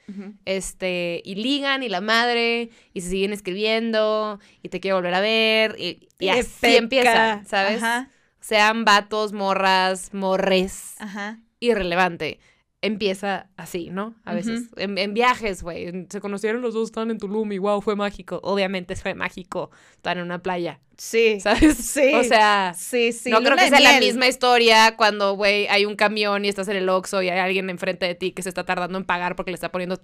[0.45, 5.21] Este, y ligan, y la madre, y se siguen escribiendo, y te quiero volver a
[5.21, 6.77] ver, y, y así Peca.
[6.79, 7.83] empieza, ¿sabes?
[7.83, 8.09] Ajá,
[8.41, 11.39] Sean vatos, morras, morres ajá.
[11.61, 12.41] irrelevante.
[12.83, 14.15] Empieza así, ¿no?
[14.25, 14.69] A veces.
[14.77, 16.07] En, en viajes, güey.
[16.09, 18.41] Se conocieron los dos, estaban en Tulum y wow, fue mágico.
[18.43, 19.71] Obviamente fue mágico.
[19.93, 21.41] Están en una playa, Sí.
[21.43, 21.77] ¿sabes?
[21.77, 22.15] Sí.
[22.15, 23.31] O sea, Sí, sí.
[23.31, 26.77] no creo que sea la misma historia cuando, güey, hay un camión y estás en
[26.77, 29.51] el Oxxo y hay alguien enfrente de ti que se está tardando en pagar porque
[29.51, 30.01] le está poniendo,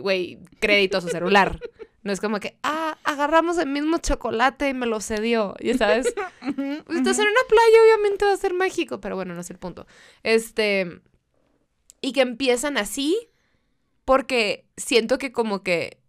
[0.00, 1.58] güey, crédito a su celular.
[2.02, 6.12] No es como que, ah, agarramos el mismo chocolate y me lo cedió, ¿ya sabes?
[6.84, 9.56] Pues estás en una playa, obviamente va a ser mágico, pero bueno, no es el
[9.58, 9.86] punto.
[10.22, 11.00] Este.
[12.04, 13.16] Y que empiezan así,
[14.04, 16.02] porque siento que, como que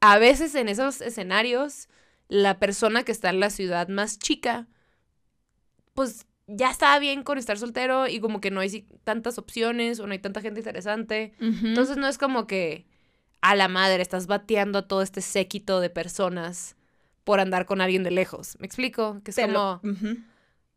[0.00, 1.88] a veces en esos escenarios,
[2.28, 4.68] la persona que está en la ciudad más chica,
[5.92, 10.06] pues ya está bien con estar soltero y como que no hay tantas opciones o
[10.06, 11.34] no hay tanta gente interesante.
[11.40, 12.86] Entonces no es como que
[13.40, 16.76] a la madre estás bateando a todo este séquito de personas
[17.24, 18.56] por andar con alguien de lejos.
[18.60, 19.20] ¿Me explico?
[19.24, 19.80] Que es como.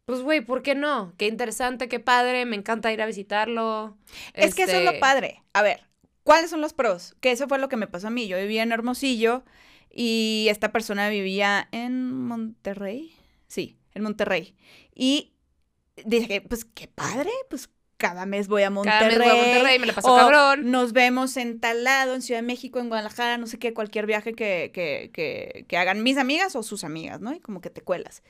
[0.07, 1.13] Pues güey, ¿por qué no?
[1.17, 3.97] Qué interesante, qué padre, me encanta ir a visitarlo.
[4.33, 5.43] Es que eso es lo Este, padre.
[5.51, 5.81] A ver,
[6.23, 7.17] ¿cuáles son los pros?
[7.19, 8.25] Que eso fue lo que me pasó a mí.
[8.25, 9.43] Yo vivía en Hermosillo
[9.91, 13.13] y esta persona vivía en Monterrey.
[13.47, 14.55] Sí, en Monterrey.
[14.95, 15.33] Y
[16.05, 18.99] dije, pues qué padre, pues cada mes voy a Monterrey.
[18.99, 20.71] Cada mes voy a Monterrey, me la paso o cabrón.
[20.71, 24.05] Nos vemos en tal lado, en Ciudad de México, en Guadalajara, no sé qué, cualquier
[24.05, 27.33] viaje que, que, que, que hagan mis amigas o sus amigas, ¿no?
[27.33, 28.23] Y como que te cuelas.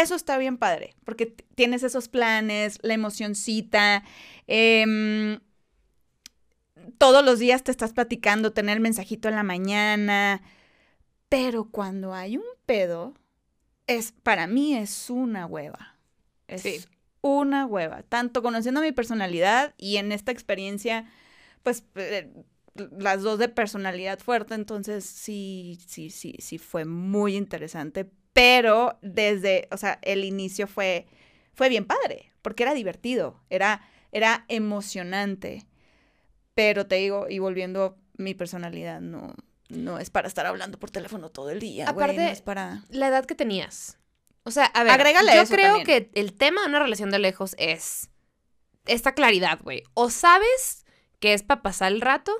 [0.00, 4.04] Eso está bien padre, porque tienes esos planes, la emocioncita,
[4.46, 5.40] em,
[6.98, 10.42] todos los días te estás platicando, tener el mensajito en la mañana,
[11.28, 13.14] pero cuando hay un pedo,
[13.86, 15.96] es, para mí es una hueva.
[16.46, 16.80] Es Sí.
[17.20, 18.02] una hueva.
[18.02, 21.10] Tanto conociendo mi personalidad y en esta experiencia,
[21.62, 22.32] pues eh,
[22.98, 28.10] las dos de personalidad fuerte, entonces sí, sí, sí, sí fue muy interesante.
[28.38, 31.08] Pero desde, o sea, el inicio fue,
[31.54, 35.66] fue bien padre, porque era divertido, era, era emocionante.
[36.54, 39.34] Pero te digo, y volviendo, mi personalidad no,
[39.68, 41.88] no es para estar hablando por teléfono todo el día.
[41.88, 42.84] Aparte, no es para.
[42.90, 43.98] La edad que tenías.
[44.44, 45.86] O sea, a ver, Agrégale yo eso creo también.
[45.86, 48.08] que el tema de una relación de lejos es
[48.86, 49.82] esta claridad, güey.
[49.94, 50.86] O sabes
[51.18, 52.30] que es para pasar el rato,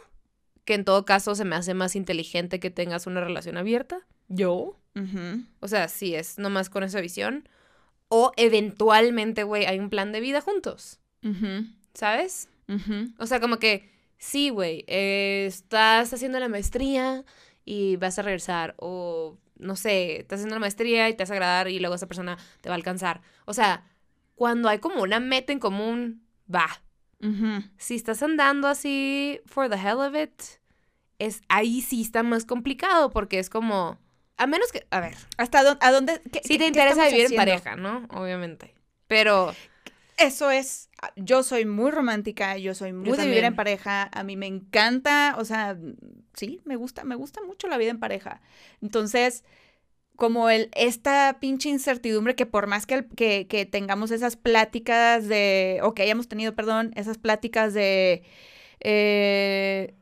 [0.65, 4.07] que en todo caso se me hace más inteligente que tengas una relación abierta.
[4.29, 4.79] Yo.
[5.61, 7.49] O sea, sí, es nomás con esa visión.
[8.09, 10.99] O eventualmente, güey, hay un plan de vida juntos,
[11.95, 12.49] ¿sabes?
[13.19, 17.25] O sea, como que, sí, güey, eh, estás haciendo la maestría
[17.65, 18.75] y vas a regresar.
[18.79, 22.07] O, no sé, estás haciendo la maestría y te vas a agradar y luego esa
[22.07, 23.21] persona te va a alcanzar.
[23.45, 23.85] O sea,
[24.35, 26.69] cuando hay como una meta en común, va.
[27.77, 30.41] Si estás andando así for the hell of it,
[31.19, 33.99] es, ahí sí está más complicado porque es como...
[34.39, 35.79] A menos que, a ver, ¿Hasta dónde?
[35.87, 37.43] ¿A dónde qué- si qué- te interesa vivir haciendo?
[37.43, 38.07] en pareja, ¿no?
[38.19, 38.75] Obviamente.
[39.07, 39.55] Pero
[40.17, 44.37] Eso es, yo soy muy romántica, yo soy muy de vivir en pareja, a mí
[44.37, 45.77] me encanta, o sea,
[46.35, 48.41] sí, me gusta, me gusta mucho la vida en pareja.
[48.83, 49.45] Entonces,
[50.17, 55.79] como el, esta pinche incertidumbre que por más que, que, que tengamos esas pláticas de,
[55.85, 58.25] o que hayamos tenido, perdón, esas pláticas de,
[58.81, 59.95] eh,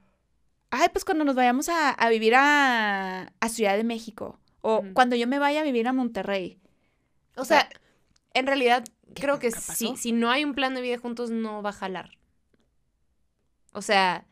[0.71, 5.17] ay, pues cuando nos vayamos a, a vivir a, a Ciudad de México, o cuando
[5.17, 6.59] yo me vaya a vivir a Monterrey.
[7.37, 7.69] O sea,
[8.35, 11.63] en realidad, ¿qué creo que si, si no hay un plan de vida juntos, no
[11.63, 12.19] va a jalar.
[13.73, 14.27] O sea,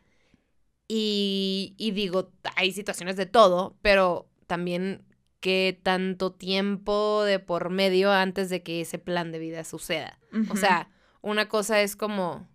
[0.87, 5.05] y, y digo, hay situaciones de todo, pero también
[5.39, 10.19] qué tanto tiempo de por medio antes de que ese plan de vida suceda.
[10.49, 10.89] O sea,
[11.21, 12.47] una cosa es como,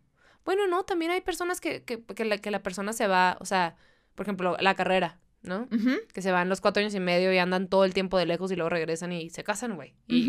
[0.51, 3.45] bueno, no, también hay personas que, que, que la, que la persona se va, o
[3.45, 3.77] sea,
[4.17, 5.69] por ejemplo, la carrera, ¿no?
[5.71, 8.27] Ujú, Que se van los cuatro años y medio y andan todo el tiempo de
[8.27, 9.95] lejos y luego regresan y se casan, güey.
[10.09, 10.29] Y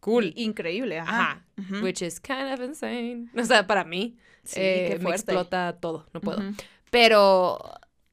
[0.00, 0.34] cool.
[0.36, 1.46] Increíble, ajá.
[1.82, 3.30] Which is kind of insane.
[3.40, 4.18] O sea, para mí.
[4.42, 6.06] Sí, eh, me explota todo.
[6.12, 6.42] No puedo.
[6.90, 7.58] Pero,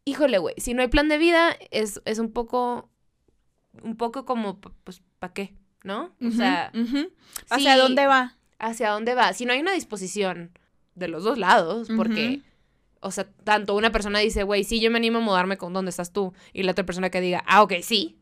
[0.05, 2.89] híjole, güey, si no hay plan de vida, es, es un poco,
[3.83, 5.55] un poco como, pues, ¿para qué?
[5.83, 6.15] ¿No?
[6.25, 6.71] O sea.
[7.49, 8.37] ¿Hacia sí, dónde va?
[8.59, 9.33] ¿Hacia dónde va?
[9.33, 10.57] Si no hay una disposición
[10.95, 12.41] de los dos lados, porque,
[12.99, 15.89] o sea, tanto una persona dice, güey, sí, yo me animo a mudarme con donde
[15.89, 18.17] estás tú, y la otra persona que diga, ah, ok, sí.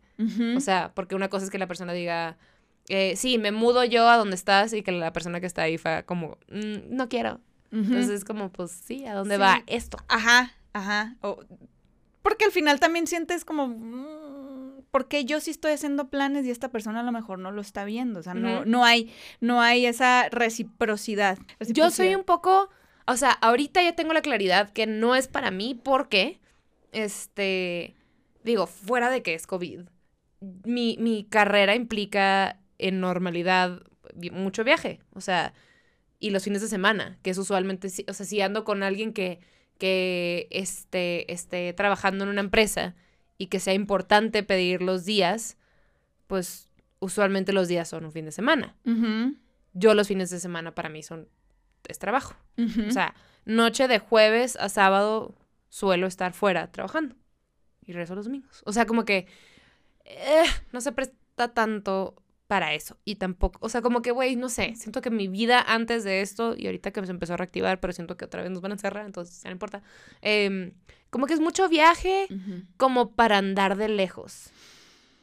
[0.57, 2.37] O sea, porque una cosa es que la persona diga,
[2.89, 5.77] eh, sí, me mudo yo a donde estás, y que la persona que está ahí
[5.77, 7.39] fue como, "Mm, no quiero.
[7.71, 9.41] Entonces es como, pues sí, ¿a dónde Sí.
[9.41, 9.97] va esto?
[10.07, 11.15] Ajá, ajá.
[11.21, 11.39] O-
[12.21, 16.51] porque al final también sientes como, mm, ¿por qué yo sí estoy haciendo planes y
[16.51, 18.19] esta persona a lo mejor no lo está viendo?
[18.19, 21.37] O sea, no, no, hay, no hay esa reciprocidad.
[21.67, 22.69] Yo soy un poco,
[23.05, 26.39] o sea, ahorita ya tengo la claridad que no es para mí porque,
[26.91, 27.95] este,
[28.43, 29.81] digo, fuera de que es COVID,
[30.65, 33.83] mi, mi carrera implica en normalidad
[34.31, 35.53] mucho viaje, o sea,
[36.19, 39.39] y los fines de semana, que es usualmente, o sea, si ando con alguien que,
[39.77, 42.95] que esté, esté trabajando en una empresa
[43.39, 45.57] y que sea importante pedir los días,
[46.27, 48.75] pues usualmente los días son un fin de semana.
[49.73, 51.27] Yo los fines de semana para mí son,
[51.87, 52.35] es trabajo.
[52.87, 55.33] O sea, noche de jueves a sábado
[55.69, 57.15] suelo estar fuera trabajando.
[57.85, 58.61] Y regreso los domingos.
[58.65, 59.25] O sea, como que
[60.05, 62.97] eh, no se presta tanto para eso.
[63.05, 66.21] Y tampoco, o sea, como que, güey, no sé, siento que mi vida antes de
[66.21, 68.71] esto, y ahorita que se empezó a reactivar, pero siento que otra vez nos van
[68.71, 69.81] a encerrar, entonces ya no importa.
[70.21, 70.73] em,
[71.09, 72.27] como que es mucho viaje
[72.77, 74.51] como para andar de lejos.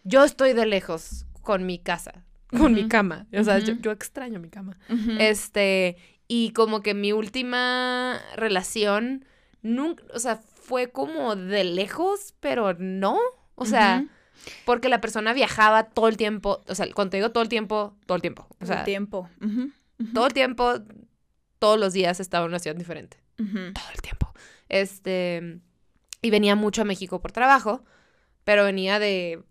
[0.05, 2.25] Yo estoy de lejos con mi casa,
[2.57, 3.27] con mi cama.
[3.33, 4.79] O sea, yo, extraño mi cama.
[5.19, 5.97] Este,
[6.29, 9.25] y como que mi última relación,
[9.63, 13.19] nunca, o sea, fue como de lejos, pero no.
[13.55, 14.07] O sea,
[14.65, 17.97] porque la persona viajaba todo el tiempo, o sea, cuando te digo todo el tiempo,
[18.07, 18.47] todo el tiempo.
[18.61, 19.29] O El tiempo.
[20.13, 20.75] Todo el tiempo,
[21.59, 23.19] todos los días estaba en una ciudad diferente.
[23.37, 24.35] Todo el tiempo.
[24.69, 25.61] Este,
[26.23, 27.85] y venía mucho a México por trabajo,
[28.45, 29.43] pero venía de...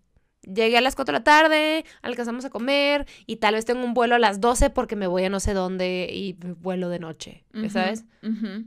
[0.41, 3.95] Llegué a las 4 de la tarde, alcanzamos a comer y tal vez tengo un
[3.95, 7.45] vuelo a las 12 porque me voy a no sé dónde y vuelo de noche,
[7.69, 8.05] ¿sabes?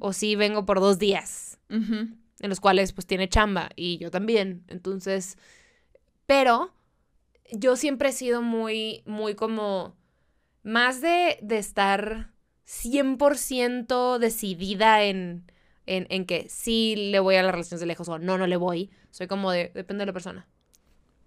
[0.00, 4.64] O sí vengo por dos días, en los cuales pues tiene chamba y yo también.
[4.66, 5.38] Entonces,
[6.26, 6.72] pero
[7.52, 9.96] yo siempre he sido muy, muy como,
[10.64, 12.32] más de, de estar
[12.66, 15.50] 100% decidida en,
[15.96, 18.57] en, en que sí le voy a las relaciones de lejos o no, no le
[18.57, 18.90] voy.
[19.11, 20.46] Soy como de, depende de la persona.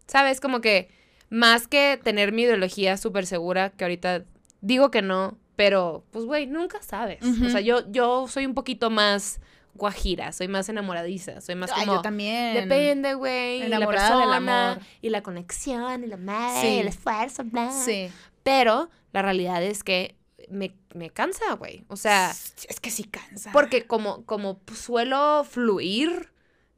[0.08, 0.40] ¿Sabes?
[0.42, 0.90] Como que
[1.30, 4.26] más que tener mi ideología súper segura, que ahorita
[4.62, 7.20] digo que no, pero pues güey, nunca sabes.
[7.24, 9.40] O sea, yo, yo soy un poquito más
[9.74, 11.98] guajira, soy más enamoradiza, soy más Ay, como...
[11.98, 12.54] yo también.
[12.54, 13.68] Depende, güey.
[13.70, 14.84] La persona, amor.
[15.02, 16.76] y la conexión, y la madre, Sí.
[16.76, 17.72] y el esfuerzo, bla.
[17.72, 18.10] Sí.
[18.44, 20.16] Pero la realidad es que
[20.50, 21.84] me, me cansa, güey.
[21.88, 23.52] O sea, es que sí cansa.
[23.52, 26.32] porque como, como suelo fluir,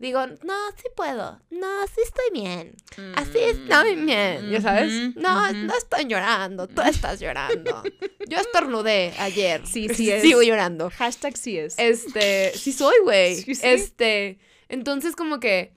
[0.04, 1.40] digo, no, sí puedo.
[1.50, 2.76] No, sí estoy bien.
[3.16, 5.16] Así estoy bien, ¿ya sabes?
[5.16, 7.84] No, no estoy llorando, tú estás llorando.
[8.28, 9.66] Yo estornudé ayer.
[9.66, 10.22] Sí, sí es.
[10.22, 10.90] Sigo llorando.
[10.90, 11.76] Hashtag sí es.
[11.78, 13.36] Este, sí soy, güey.
[13.44, 13.62] Sí, sí.
[13.64, 15.74] Este, entonces como que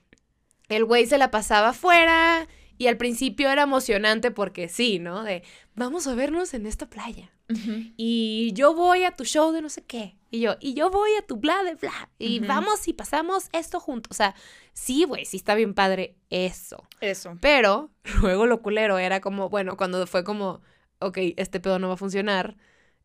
[0.69, 2.47] el güey se la pasaba afuera
[2.77, 5.23] y al principio era emocionante porque sí, ¿no?
[5.23, 5.43] De,
[5.75, 7.31] vamos a vernos en esta playa.
[7.49, 10.17] Y yo voy a tu show de no sé qué.
[10.29, 12.09] Y yo, y yo voy a tu bla de bla.
[12.19, 14.11] Y vamos y pasamos esto juntos.
[14.11, 14.35] O sea,
[14.73, 16.85] sí, güey, sí está bien padre eso.
[16.99, 17.37] Eso.
[17.39, 17.89] Pero
[18.21, 20.61] luego lo culero era como, bueno, cuando fue como,
[20.99, 22.57] ok, este pedo no va a funcionar,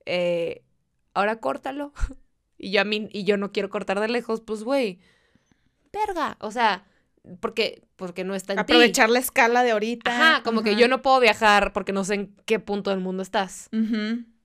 [0.06, 0.62] eh,
[1.14, 1.92] ahora córtalo.
[2.58, 5.00] Y yo a mí, y yo no quiero cortar de lejos, pues güey,
[5.92, 6.36] verga.
[6.38, 6.84] O sea,
[7.40, 8.60] porque, porque no está en.
[8.60, 10.10] Aprovechar la escala de ahorita.
[10.10, 13.24] Ajá, como que yo no puedo viajar porque no sé en qué punto del mundo
[13.24, 13.68] estás.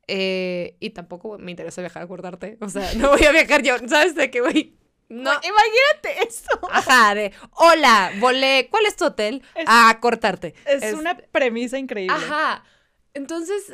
[0.07, 2.57] Eh, y tampoco me interesa viajar a acordarte.
[2.61, 4.15] O sea, no voy a viajar yo, ¿sabes?
[4.15, 4.73] De que, güey,
[5.09, 5.31] no.
[5.31, 6.49] Imagínate eso.
[6.71, 9.41] Ajá, de, hola, volé, ¿cuál es tu hotel?
[9.55, 10.53] Es- a cortarte.
[10.65, 12.15] Es, Es- una premisa increíble.
[12.15, 12.63] Ajá.
[13.13, 13.73] Entonces,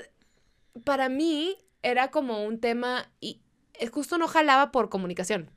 [0.83, 3.41] para mí era como un tema y
[3.73, 5.51] eh, justo no jalaba por comunicación.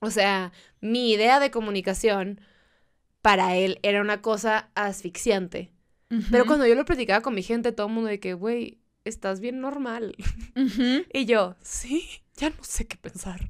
[0.00, 2.40] O sea, mi idea de comunicación
[3.22, 5.72] para él era una cosa asfixiante.
[6.30, 9.40] Pero cuando yo lo platicaba con mi gente, todo el mundo de que, güey, estás
[9.40, 10.14] bien normal.
[11.12, 13.40] Y yo, sí, ya no sé qué pensar.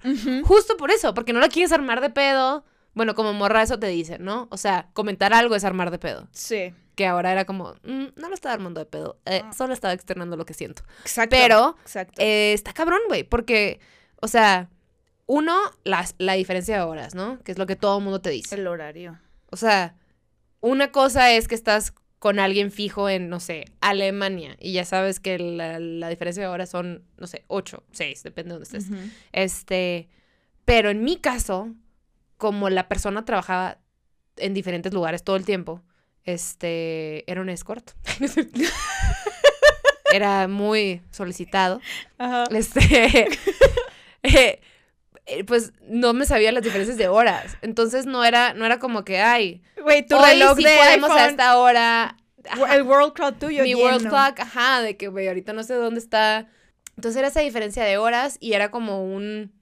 [0.45, 2.64] Justo por eso, porque no la quieres armar de pedo.
[2.95, 4.49] Bueno, como morra eso te dicen, ¿no?
[4.51, 6.29] O sea, comentar algo es armar de pedo.
[6.33, 6.73] Sí.
[6.95, 9.53] Que ahora era como, "Mm, no lo estaba armando de pedo, eh, Ah.
[9.53, 10.83] solo estaba externando lo que siento.
[11.03, 11.37] Exacto.
[11.37, 12.14] Pero Exacto.
[12.23, 13.81] eh, está cabrón, güey, porque,
[14.23, 14.71] o sea,
[15.27, 17.38] uno, las, la diferencia de horas, ¿no?
[17.45, 18.55] Que es lo que todo el mundo te dice.
[18.55, 19.19] El horario.
[19.51, 19.95] O sea,
[20.61, 25.20] una cosa es que estás con alguien fijo en, no sé, Alemania y ya sabes
[25.20, 28.90] que la, la diferencia de horas son, no sé, 8, 6, depende de dónde estés.
[29.33, 30.09] Este,
[30.64, 31.74] pero en mi caso,
[32.37, 33.79] como la persona trabajaba
[34.37, 35.83] en diferentes lugares todo el tiempo,
[36.24, 37.92] este, era un escort.
[40.12, 41.81] era muy solicitado.
[42.18, 42.44] Ajá.
[42.50, 43.29] Este,
[44.22, 44.61] eh,
[45.46, 47.56] pues no me sabía las diferencias de horas.
[47.62, 51.10] Entonces no era, no era como que, ay, Güey, tu hoy reloj sí de podemos
[51.10, 52.16] a esta hora.
[52.48, 54.10] Ajá, el World Clock tuyo mi World lleno.
[54.10, 56.46] Clock, ajá, de que, güey, ahorita no sé dónde está.
[56.96, 59.52] Entonces era esa diferencia de horas y era como un,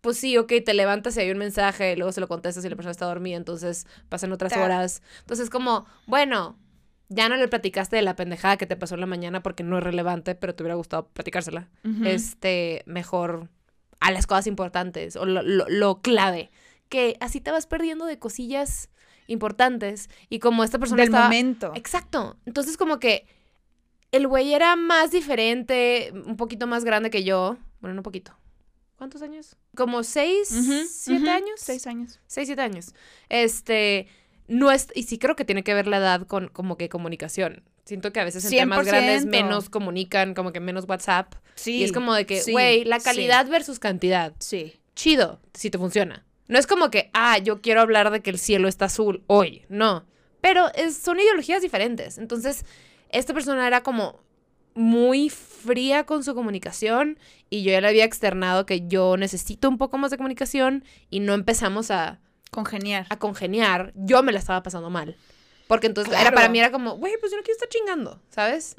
[0.00, 2.68] pues sí, ok, te levantas y hay un mensaje, y luego se lo contestas y
[2.68, 5.02] la persona está dormida, entonces pasan otras Ta- horas.
[5.20, 6.56] Entonces como, bueno,
[7.08, 9.76] ya no le platicaste de la pendejada que te pasó en la mañana porque no
[9.78, 11.68] es relevante, pero te hubiera gustado platicársela.
[12.04, 13.48] Este, mejor
[14.00, 16.50] a las cosas importantes o lo, lo- lo clave.
[16.88, 18.88] Que así te vas perdiendo de cosillas
[19.26, 21.24] importantes y como esta persona Del estaba...
[21.24, 21.72] momento.
[21.74, 22.36] Exacto.
[22.46, 23.26] Entonces como que
[24.12, 27.56] el güey era más diferente, un poquito más grande que yo.
[27.80, 28.36] Bueno, no poquito.
[28.96, 29.56] ¿Cuántos años?
[29.76, 30.48] Como seis,
[30.90, 31.50] siete años.
[31.56, 32.18] Seis años.
[32.26, 32.94] Seis, siete años.
[33.28, 34.06] Este,
[34.48, 37.62] no es, y sí creo que tiene que ver la edad con como que comunicación.
[37.86, 39.30] Siento que a veces entre más grandes 100%.
[39.30, 41.34] menos comunican, como que menos WhatsApp.
[41.54, 41.76] Sí.
[41.78, 43.04] Y es como de que, sí, güey, la sí.
[43.06, 44.34] calidad versus cantidad.
[44.40, 44.74] Sí.
[44.94, 46.26] Chido, si te funciona.
[46.48, 49.62] No es como que, ah, yo quiero hablar de que el cielo está azul hoy.
[49.70, 50.04] No.
[50.42, 52.18] Pero es- son ideologías diferentes.
[52.18, 52.64] Entonces,
[53.10, 54.20] esta persona era como
[54.74, 57.18] muy fría con su comunicación
[57.50, 61.20] y yo ya le había externado que yo necesito un poco más de comunicación y
[61.20, 62.20] no empezamos a,
[62.50, 63.06] Congeniar.
[63.10, 63.92] a congeniar.
[63.94, 65.16] Yo me la estaba pasando mal.
[65.66, 68.76] Porque entonces era para mí era como, güey, pues yo no quiero estar chingando, ¿sabes?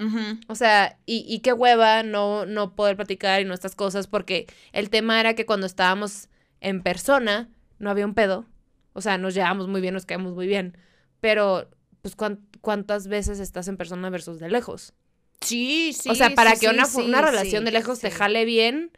[0.47, 4.47] O sea, y, y qué hueva no, no poder platicar y no estas cosas, porque
[4.71, 6.29] el tema era que cuando estábamos
[6.61, 8.45] en persona no había un pedo.
[8.93, 10.77] O sea, nos llevamos muy bien, nos quedamos muy bien.
[11.19, 11.69] Pero,
[12.01, 14.93] pues, ¿cuán- ¿cuántas veces estás en persona versus de lejos?
[15.41, 16.09] Sí, sí.
[16.09, 18.91] o sea, para sí, que una, sí, una relación sí, de lejos te jale bien,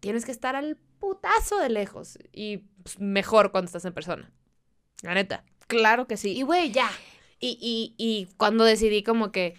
[0.00, 2.18] tienes que estar al putazo de lejos.
[2.32, 4.30] Y pues, mejor cuando estás en persona.
[5.02, 5.44] La neta.
[5.66, 6.42] Claro que Y sí.
[6.42, 6.90] güey, ya.
[7.40, 9.54] Y, y, y cuando decidí como que,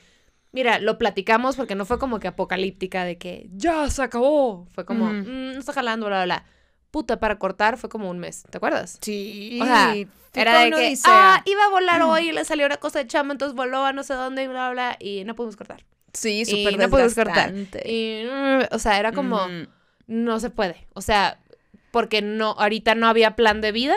[0.51, 4.67] mira, lo platicamos porque no fue como que apocalíptica de que ya se acabó.
[4.71, 5.05] Fue como.
[5.11, 6.45] "Mm, no está jalando, bla, bla, bla.
[6.91, 8.97] Puta, para cortar fue como un mes, ¿te acuerdas?
[9.01, 9.59] Sí.
[9.61, 9.93] O sea,
[10.33, 11.35] Era de que, odisea.
[11.35, 13.91] ah, iba a volar hoy y le salió una cosa de chamba, entonces voló a
[13.91, 15.83] no sé dónde y bla, bla, bla, y no pudimos cortar.
[16.13, 17.53] Sí, y súper no pudimos cortar.
[17.85, 19.41] Y, mm, o sea, era como,
[20.07, 20.87] no se puede.
[20.93, 21.37] O sea,
[21.95, 23.95] porque no, ahorita no había plan de vida.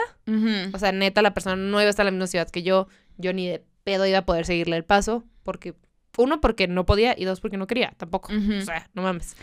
[0.73, 2.87] O sea, neta, la persona no iba a estar en la misma ciudad que yo.
[3.17, 5.25] Yo ni de pedo iba a poder seguirle el paso.
[5.43, 5.73] Porque,
[6.17, 7.13] uno, porque no podía.
[7.19, 8.31] Y dos, porque no quería tampoco.
[8.31, 9.35] O sea, no mames.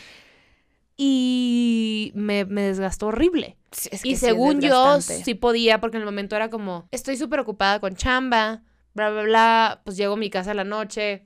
[0.97, 3.59] Y me, me desgastó horrible.
[3.73, 6.89] Sí, es que y sí según yo, sí podía, porque en el momento era como,
[6.93, 8.63] estoy súper ocupada con chamba,
[8.95, 9.83] bla, bla, bla.
[9.85, 11.25] Pues llego a mi casa a la noche.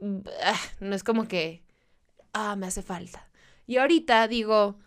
[0.00, 1.62] Ah, No es como que,
[2.32, 3.28] ah, me hace falta.
[3.66, 4.78] Y ahorita digo,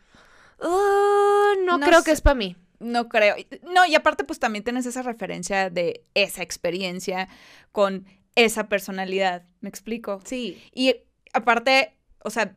[0.62, 2.06] "Ah, no, No creo sé.
[2.06, 2.56] que es para mí.
[2.80, 3.36] No creo.
[3.64, 7.28] No, y aparte, pues también tienes esa referencia de esa experiencia
[7.72, 9.44] con esa personalidad.
[9.60, 10.20] ¿Me explico?
[10.26, 10.62] Sí.
[10.74, 10.96] Y
[11.34, 12.54] aparte, o sea,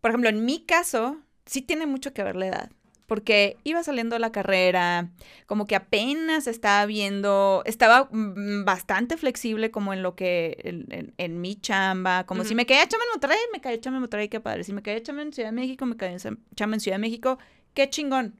[0.00, 2.70] por ejemplo, en mi caso, sí tiene mucho que ver la edad.
[3.06, 5.10] Porque iba saliendo de la carrera,
[5.46, 11.14] como que apenas estaba viendo, estaba mm, bastante flexible como en lo que, en, en-
[11.18, 14.28] en mi chamba, como si me caía chamba en Monterrey, me caía chamba en Monterrey,
[14.28, 14.64] qué padre.
[14.64, 17.38] Si me caía chamba en Ciudad de México, me caía chamba en Ciudad de México,
[17.74, 18.36] qué chingón.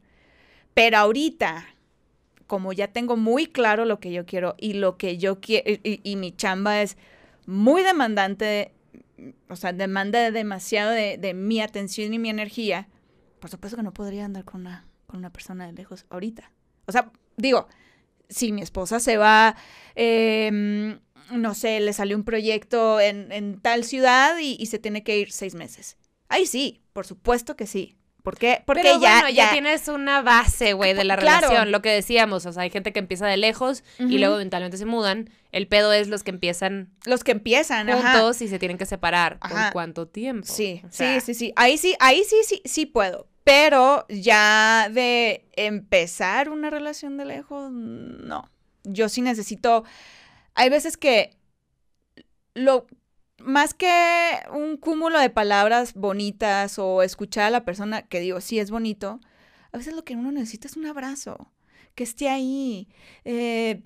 [0.72, 1.66] Pero ahorita,
[2.46, 6.00] como ya tengo muy claro lo que yo quiero y lo que yo quiero, y,
[6.02, 6.96] y mi chamba es
[7.46, 8.72] muy demandante,
[9.50, 12.88] o sea, demanda demasiado de, de mi atención y mi energía,
[13.44, 16.50] por supuesto que no podría andar con una, con una persona de lejos ahorita.
[16.86, 17.68] O sea, digo,
[18.30, 19.54] si mi esposa se va,
[19.96, 20.98] eh,
[21.30, 25.18] no sé, le salió un proyecto en, en tal ciudad y, y se tiene que
[25.18, 25.98] ir seis meses.
[26.30, 27.98] Ahí sí, por supuesto que sí.
[28.22, 28.62] ¿Por qué?
[28.64, 31.46] Porque Pero ya, bueno, ya, tienes una base, güey, de la Claro.
[31.48, 31.70] relación.
[31.70, 34.86] Lo que decíamos, o sea, hay gente que empieza de lejos y luego eventualmente se
[34.86, 35.28] mudan.
[35.52, 38.12] El pedo es los que empiezan los que empiezan, ajá.
[38.14, 39.38] juntos y se tienen que separar.
[39.40, 39.70] ¿Por Ajá.
[39.72, 40.46] cuánto tiempo?
[40.50, 41.52] Sí, O sea, sí, sí, sí.
[41.56, 43.28] Ahí sí, ahí sí, sí, sí puedo.
[43.44, 48.50] Pero ya de empezar una relación de lejos, no.
[48.84, 49.84] Yo sí necesito.
[50.54, 51.36] Hay veces que
[52.54, 52.86] lo
[53.38, 58.58] más que un cúmulo de palabras bonitas o escuchar a la persona que digo, sí
[58.58, 59.20] es bonito,
[59.72, 61.50] a veces lo que uno necesita es un abrazo,
[61.94, 62.88] que esté ahí,
[63.24, 63.82] eh,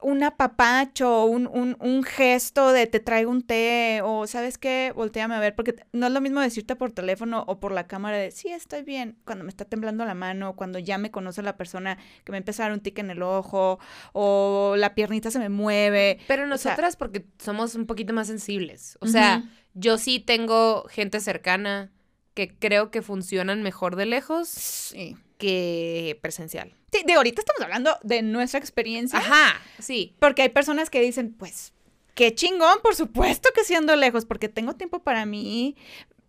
[0.00, 5.34] un apapacho, un, un, un gesto de te traigo un té o sabes qué, volteame
[5.34, 8.30] a ver, porque no es lo mismo decirte por teléfono o por la cámara de
[8.30, 11.98] sí, estoy bien, cuando me está temblando la mano, cuando ya me conoce la persona
[12.24, 13.78] que me empieza a dar un tic en el ojo
[14.12, 16.18] o la piernita se me mueve.
[16.26, 18.96] Pero O sea- nosotras porque somos un poquito más sensibles.
[19.00, 19.44] O sea,
[19.74, 21.90] yo sí tengo gente cercana
[22.34, 25.16] que creo que funcionan mejor de lejos Sí.
[25.42, 26.72] Que presencial.
[26.92, 29.18] Sí, de ahorita estamos hablando de nuestra experiencia.
[29.18, 30.14] Ajá, sí.
[30.20, 31.72] Porque hay personas que dicen, pues,
[32.14, 35.76] qué chingón, por supuesto que siendo lejos, porque tengo tiempo para mí.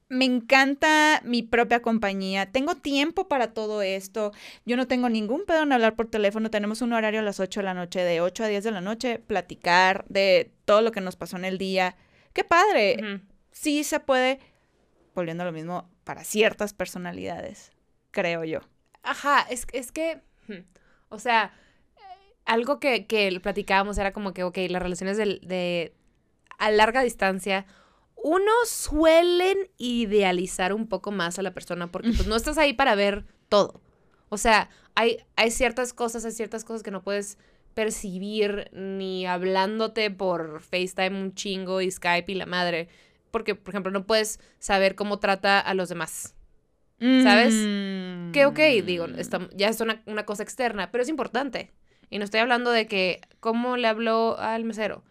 [0.09, 2.51] Me encanta mi propia compañía.
[2.51, 4.31] Tengo tiempo para todo esto.
[4.65, 6.49] Yo no tengo ningún pedo en hablar por teléfono.
[6.49, 8.81] Tenemos un horario a las 8 de la noche, de 8 a 10 de la
[8.81, 11.95] noche, platicar de todo lo que nos pasó en el día.
[12.33, 13.21] Qué padre.
[13.51, 14.39] Sí se puede,
[15.13, 17.71] volviendo a lo mismo, para ciertas personalidades,
[18.09, 18.61] creo yo.
[19.03, 20.61] Ajá, es, es que, hmm,
[21.09, 21.53] o sea,
[22.45, 25.93] algo que, que platicábamos era como que, ok, las relaciones del- de,
[26.59, 27.65] a larga distancia,
[28.15, 32.95] uno suelen idealizar un poco más a la persona porque pues no estás ahí para
[32.95, 33.81] ver todo.
[34.29, 37.37] O sea, hay, hay ciertas cosas, hay ciertas cosas que no puedes
[37.73, 42.87] percibir ni hablándote por FaceTime un chingo y Skype y la madre.
[43.31, 46.35] Porque, por ejemplo, no puedes saber cómo trata a los demás.
[47.23, 47.53] ¿Sabes?
[47.55, 48.31] Mm.
[48.31, 51.71] Que ok, digo, está- ya es una, una cosa externa, pero es importante.
[52.09, 55.03] Y no estoy hablando de que cómo le habló al mesero,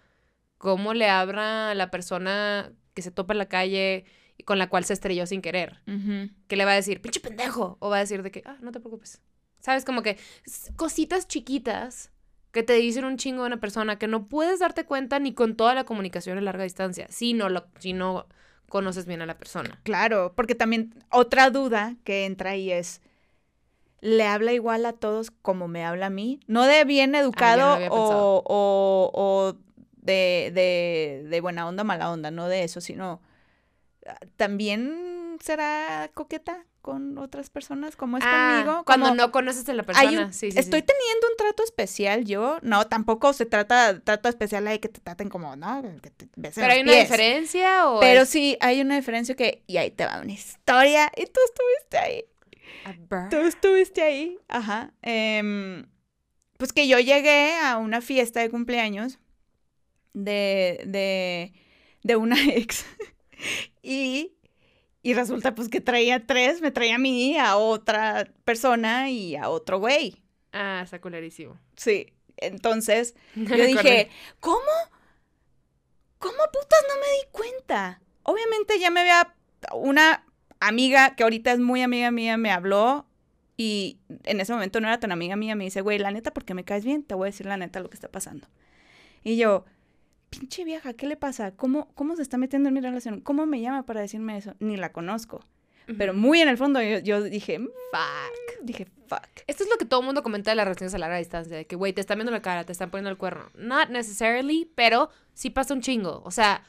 [0.59, 4.05] cómo le habla a la persona que se topa en la calle
[4.39, 5.81] y con la cual se estrelló sin querer.
[5.87, 6.31] Ujú.
[6.49, 8.73] Que le va a decir, pinche pendejo, o va a decir de que, ah, no
[8.73, 9.21] te preocupes.
[9.59, 9.85] ¿Sabes?
[9.85, 10.19] Como que
[10.77, 12.11] cositas chiquitas
[12.53, 15.57] que te dicen un chingo de una persona que no puedes darte cuenta ni con
[15.57, 18.27] toda la comunicación a larga distancia, si no, lo, si no
[18.73, 19.79] conoces bien a la persona.
[19.83, 23.03] Claro, porque también otra duda que entra ahí es,
[24.01, 26.41] ¿le habla igual a todos como me habla a mí?
[26.47, 27.93] No de bien educado pensado.
[27.99, 29.57] o, o, o
[29.97, 33.21] de, de, de buena onda, mala onda, no de eso, sino
[34.07, 38.85] ah, también será coqueta con otras personas como es Ah, conmigo.
[38.85, 40.09] Cuando como- no conoces a la persona.
[40.09, 40.87] hay un- sí, sí, estoy sí.
[40.87, 42.59] teniendo un trato especial yo.
[42.63, 45.81] No, tampoco se trata trato especial ahí que te traten como, ¿no?
[46.03, 49.63] Que te besen ¿Pero hay una diferencia o Pero es- sí, hay una diferencia que,
[49.67, 52.25] y ahí te va una historia, y tú estuviste ahí,
[53.31, 54.93] tú estuviste ahí, ajá.
[55.03, 55.87] Em,
[56.59, 59.19] pues que yo llegué a una fiesta de cumpleaños
[60.15, 61.53] de, de,
[62.03, 62.85] de una ex,
[63.83, 64.33] y,
[65.03, 69.49] y resulta pues que traía tres, me traía a mí, a otra persona y a
[69.49, 70.23] otro güey.
[70.53, 71.59] Ah, está culerísimo.
[71.77, 74.61] Sí, entonces yo dije, ¿cómo?
[76.19, 78.01] ¿Cómo putas no me di cuenta?
[78.23, 79.35] Obviamente ya me había
[79.75, 80.25] una
[80.61, 83.07] amiga que ahorita es muy amiga mía me habló
[83.57, 86.55] y en ese momento no era tan amiga mía, me dice, güey, la neta, porque
[86.55, 88.49] me caes bien, te voy a decir la neta lo que está pasando.
[89.23, 89.65] Y yo,
[90.39, 91.53] pinche vieja, ¿qué le pasa?
[91.55, 93.21] ¿Cómo, cómo se está metiendo en mi relación?
[93.21, 94.55] ¿Cómo me llama para decirme eso?
[94.61, 95.45] Ni la conozco.
[95.99, 98.63] Pero muy en el fondo yo, yo dije, Fuck.
[98.63, 99.27] dije, fuck.
[99.47, 101.67] Esto es lo que todo el mundo comenta de las relaciones a larga distancia, de
[101.67, 103.51] que, güey, te están viendo la cara, te están poniendo el cuerno.
[103.57, 106.23] Not necessarily, pero sí pasa un chingo.
[106.25, 106.63] O sea,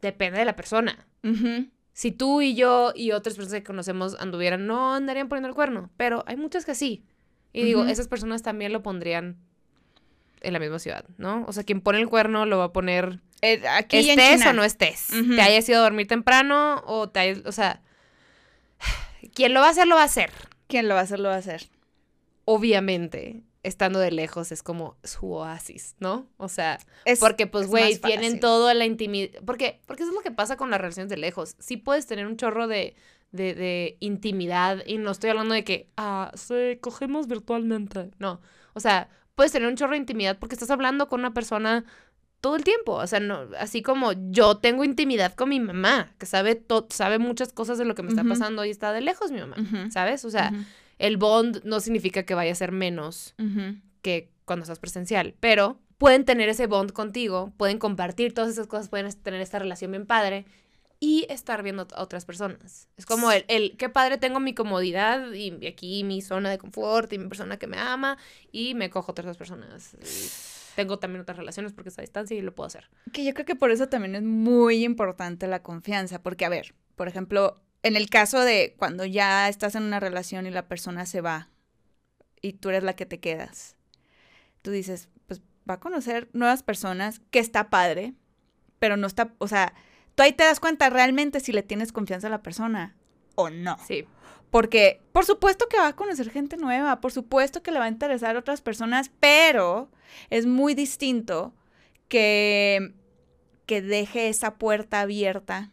[0.00, 1.06] depende de la persona.
[1.24, 1.66] Ujú.
[1.92, 5.90] Si tú y yo y otras personas que conocemos anduvieran, no andarían poniendo el cuerno.
[5.96, 7.04] Pero hay muchas que sí.
[7.52, 9.36] Y digo, esas personas también lo pondrían
[10.42, 11.44] en la misma ciudad, ¿no?
[11.46, 14.38] O sea, quien pone el cuerno lo va a poner Eh, aquí y en estés
[14.40, 14.50] China.
[14.50, 15.08] o no estés.
[15.08, 17.82] Te hayas ido a dormir temprano o te hayas, o sea,
[19.34, 20.30] quien lo va a hacer, lo va a hacer.
[20.66, 21.68] Quien lo va a hacer, lo va a hacer.
[22.44, 26.26] Obviamente, estando de lejos es como su oasis, ¿no?
[26.36, 29.40] O sea, Es- porque pues, es güey, tienen todo la intimidad.
[29.46, 31.56] Porque, porque eso es lo que pasa con las relaciones de lejos.
[31.58, 32.96] Sí puedes tener un chorro de,
[33.30, 38.10] de, de intimidad y no estoy hablando de que, ah, sí, cogemos virtualmente.
[38.18, 38.40] No,
[38.74, 41.84] o sea, puedes tener un chorro de intimidad porque estás hablando con una persona
[42.40, 42.94] todo el tiempo.
[42.94, 47.18] O sea, no, así como yo tengo intimidad con mi mamá, que sabe, to- sabe
[47.18, 49.56] muchas cosas de lo que me está pasando y está de lejos mi mamá.
[49.92, 50.24] ¿sabes?
[50.24, 50.52] O sea,
[50.98, 53.34] el bond no significa que vaya a ser menos
[54.02, 58.88] que cuando estás presencial, pero pueden tener ese bond contigo, pueden compartir todas esas cosas,
[58.88, 60.44] pueden tener esta relación bien padre
[61.02, 62.88] y estar viendo a otras personas.
[62.96, 67.12] Es como el, el qué padre tengo mi comodidad y aquí mi zona de confort
[67.12, 68.18] y mi persona que me ama
[68.52, 69.94] y me cojo otras personas.
[69.94, 72.88] Y tengo también otras relaciones porque está a distancia y lo puedo hacer.
[73.12, 76.72] Que yo creo que por eso también es muy importante la confianza, porque a ver,
[76.94, 81.04] por ejemplo, en el caso de cuando ya estás en una relación y la persona
[81.04, 81.48] se va
[82.40, 83.74] y tú eres la que te quedas,
[84.62, 88.14] tú dices, pues va a conocer nuevas personas, que está padre,
[88.78, 89.74] pero no está, o sea,
[90.14, 92.96] tú ahí te das cuenta realmente si le tienes confianza a la persona
[93.34, 93.76] o no.
[93.86, 94.06] Sí.
[94.50, 97.88] Porque por supuesto que va a conocer gente nueva, por supuesto que le va a
[97.88, 99.90] interesar a otras personas, pero
[100.28, 101.54] es muy distinto
[102.08, 102.92] que,
[103.66, 105.70] que deje esa puerta abierta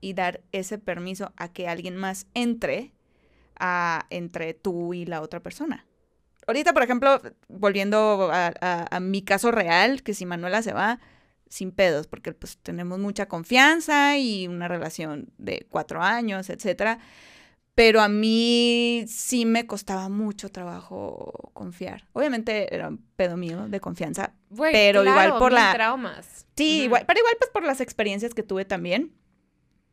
[0.00, 2.92] y dar ese permiso a que alguien más entre
[3.58, 5.86] a, entre tú y la otra persona.
[6.46, 10.98] Ahorita, por ejemplo, volviendo a, a- a mi caso real, que si Manuela se va,
[11.52, 16.98] sin pedos, porque pues tenemos mucha confianza y una relación de cuatro años, etcétera.
[17.74, 22.08] Pero a mí sí me costaba mucho trabajo confiar.
[22.14, 24.34] Obviamente era un pedo mío de confianza.
[24.72, 26.46] Pero igual por la- traumas.
[26.56, 26.84] Sí, Ujú.
[26.84, 29.12] igual, pero igual pues por las experiencias que tuve también.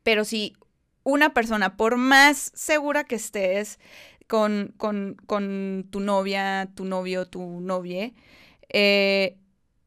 [0.02, 0.56] Pero si
[1.02, 3.78] una persona, por más segura que estés
[4.28, 8.12] con, con, con tu novia, tu novio, tu novia,
[8.70, 9.36] eh,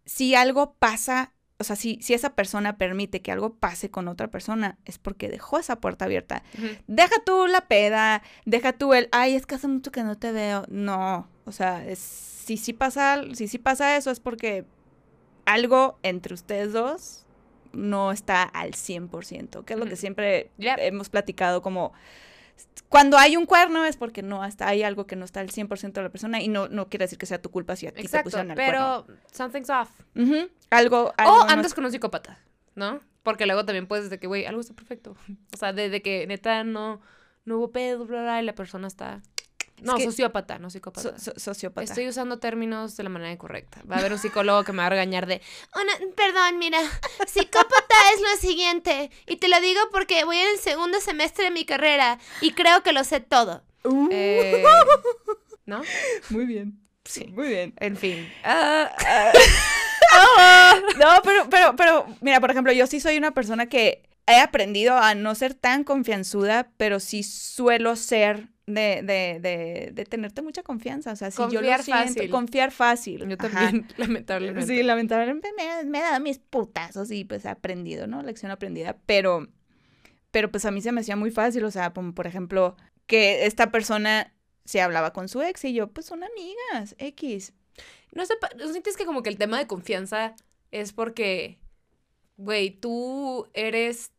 [0.05, 1.33] si algo pasa,
[1.63, 5.29] o sea, si, si esa persona permite que algo pase con otra persona, es porque
[5.29, 6.43] dejó esa puerta abierta.
[6.87, 10.31] Deja tú la peda, deja tú el, ay, es que hace mucho que no te
[10.31, 10.65] veo.
[10.67, 14.65] No, o sea, es- si sí pasa, si sí pasa eso es porque
[15.45, 17.25] algo entre ustedes dos
[17.71, 21.91] no está al 100%, que es lo que siempre hemos platicado como
[22.89, 25.93] cuando hay un cuerno es porque no hasta hay algo que no está al 100%
[25.93, 27.95] de la persona y no, no quiere decir que sea tu culpa si a ti
[27.97, 29.05] te Exacto, pusieron el cuerno.
[29.07, 29.89] pero something's off.
[30.69, 32.39] Algo, algo O no andas con un psicópata,
[32.75, 33.01] ¿no?
[33.23, 35.15] Porque luego también puedes de que, güey, algo está perfecto.
[35.53, 37.01] O sea, de, de que neta no,
[37.45, 39.21] no hubo pedo, bla, bla, y la persona está...
[39.83, 41.17] No, que- sociópata, no psicópata.
[41.17, 41.83] so- so- sociópata.
[41.83, 43.81] Estoy usando términos de la manera incorrecta.
[43.89, 45.41] Va a haber un psicólogo que me va a regañar de,
[45.75, 46.79] "Una- perdón, mira,
[47.27, 49.11] psicópata es lo siguiente.
[49.27, 52.83] Y te lo digo porque voy en el segundo semestre de mi carrera y creo
[52.83, 53.63] que lo sé todo.
[53.83, 54.63] Uh, Eh,
[55.65, 55.81] ¿No?
[56.29, 56.79] muy bien.
[57.05, 57.25] Sí.
[57.27, 57.73] Muy bien.
[57.79, 58.31] En fin.
[60.99, 64.95] No, pero, pero, pero, mira, por ejemplo, yo sí soy una persona que he aprendido
[64.97, 70.63] a no ser tan confianzuda, pero sí suelo ser de, de, de, de tenerte mucha
[70.63, 71.11] confianza.
[71.11, 72.29] O sea, si yo lo Confiar siento, fácil.
[72.29, 73.27] confiar fácil.
[73.27, 73.49] Yo Ajá.
[73.49, 74.67] también, lamentablemente.
[74.67, 78.21] Sí, lamentablemente me, me he dado mis putazos y pues he aprendido, ¿no?
[78.23, 78.97] Lección aprendida.
[79.05, 79.47] Pero,
[80.31, 83.45] pero pues a mí se me hacía muy fácil, o sea, como por ejemplo, que
[83.45, 84.33] esta persona
[84.65, 87.53] se hablaba con su ex y yo, pues son amigas, X.
[88.13, 90.35] No sé, ¿no sientes que como que el tema de confianza
[90.71, 91.59] es porque,
[92.37, 94.11] güey, tú eres,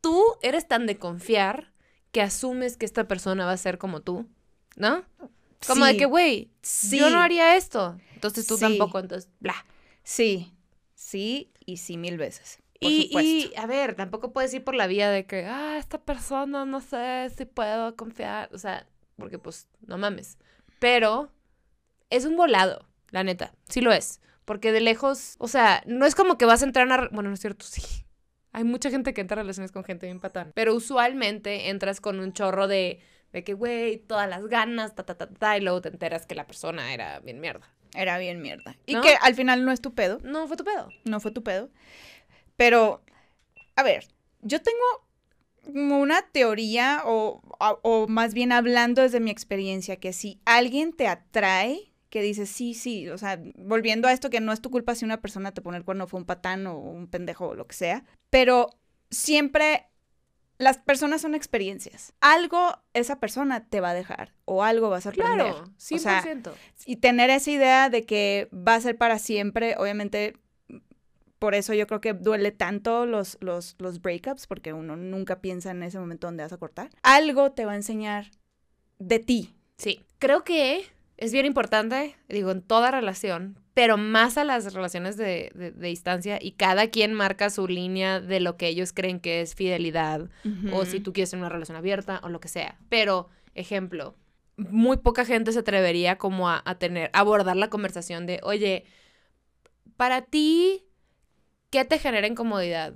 [0.00, 1.72] tú eres tan de confiar
[2.12, 4.26] que asumes que esta persona va a ser como tú,
[4.76, 5.04] ¿no?
[5.66, 8.60] Como de que, güey, sí, yo no haría esto, entonces tú Sí.
[8.60, 9.54] tampoco, entonces, bla.
[10.04, 10.54] Sí,
[10.94, 12.58] sí y sí mil veces.
[12.80, 13.48] Por Y, supuesto.
[13.48, 16.80] y, a ver, tampoco puedes ir por la vía de que, ah, esta persona no
[16.80, 18.86] sé si puedo confiar, o sea,
[19.16, 20.38] porque pues, no mames.
[20.78, 21.30] Pero
[22.10, 24.20] es un volado, la neta, sí lo es.
[24.44, 27.34] Porque de lejos, o sea, no es como que vas a entrar re- Bueno, no
[27.34, 27.82] es cierto, sí.
[28.52, 30.52] Hay mucha gente que entra a relaciones con gente bien patán.
[30.54, 33.00] Pero usualmente entras con un chorro de,
[33.32, 36.34] de que, güey, todas las ganas, ta, ta, ta, ta, y luego te enteras que
[36.34, 37.68] la persona era bien mierda.
[37.94, 38.76] Era bien mierda.
[38.86, 39.02] Y ¿No?
[39.02, 40.88] que al final no es tu pedo, No, fue tu pedo.
[41.04, 41.70] no fue tu pedo.
[42.56, 43.02] Pero,
[43.76, 44.06] a ver,
[44.42, 44.84] yo tengo
[45.92, 51.06] una teoría o, o- o más bien hablando desde mi experiencia, que si alguien te
[51.08, 54.94] atrae, que dices, sí, sí, o sea, volviendo a esto que no es tu culpa
[54.94, 57.66] si una persona te pone el cuerno, fue un patán o un pendejo o lo
[57.66, 58.70] que sea, pero
[59.10, 59.86] siempre
[60.58, 62.12] las personas son experiencias.
[62.20, 65.36] Algo esa persona te va a dejar o algo vas a aprender.
[65.36, 65.96] Claro, 100%.
[65.96, 66.24] O sea,
[66.84, 70.36] y tener esa idea de que va a ser para siempre, obviamente,
[71.38, 75.70] por eso yo creo que duele tanto los, los, los breakups, porque uno nunca piensa
[75.70, 76.90] en ese momento donde vas a cortar.
[77.02, 78.30] Algo te va a enseñar
[78.98, 79.54] de ti.
[79.76, 80.84] Sí, creo que
[81.18, 85.88] es bien importante, digo, en toda relación, pero más a las relaciones de, de- de
[85.88, 90.30] distancia y cada quien marca su línea de lo que ellos creen que es fidelidad
[90.72, 92.78] o si tú quieres tener una relación abierta o lo que sea.
[92.88, 94.14] Pero, ejemplo,
[94.56, 98.84] muy poca gente se atrevería como a, a tener, a abordar la conversación de, oye,
[99.96, 100.84] para ti,
[101.70, 102.94] ¿qué te genera incomodidad?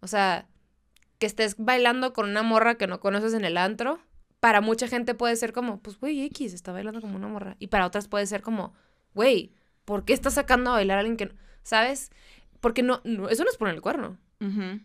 [0.00, 0.48] O sea,
[1.18, 4.00] que estés bailando con una morra que no conoces en el antro,
[4.42, 7.54] para mucha gente puede ser como, pues, güey, X, está bailando como una morra.
[7.60, 8.74] Y para otras puede ser como,
[9.14, 9.52] güey,
[9.84, 11.32] ¿por qué estás sacando a bailar a alguien que no?
[11.62, 12.10] ¿Sabes?
[12.60, 14.18] Porque no, no eso no es poner el cuerno.
[14.40, 14.80] Ujú.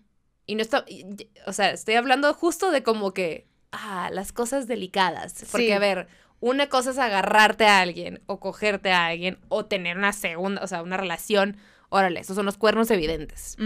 [0.45, 4.32] Y no está, y- y- o sea, estoy hablando justo de como que, ah, las
[4.32, 5.43] cosas delicadas.
[5.51, 5.72] Porque, Sí.
[5.72, 6.08] a ver,
[6.39, 10.68] una cosa es agarrarte a alguien o cogerte a alguien o tener una segunda, o
[10.68, 11.58] sea, una relación.
[11.89, 13.58] Órale, esos son los cuernos evidentes.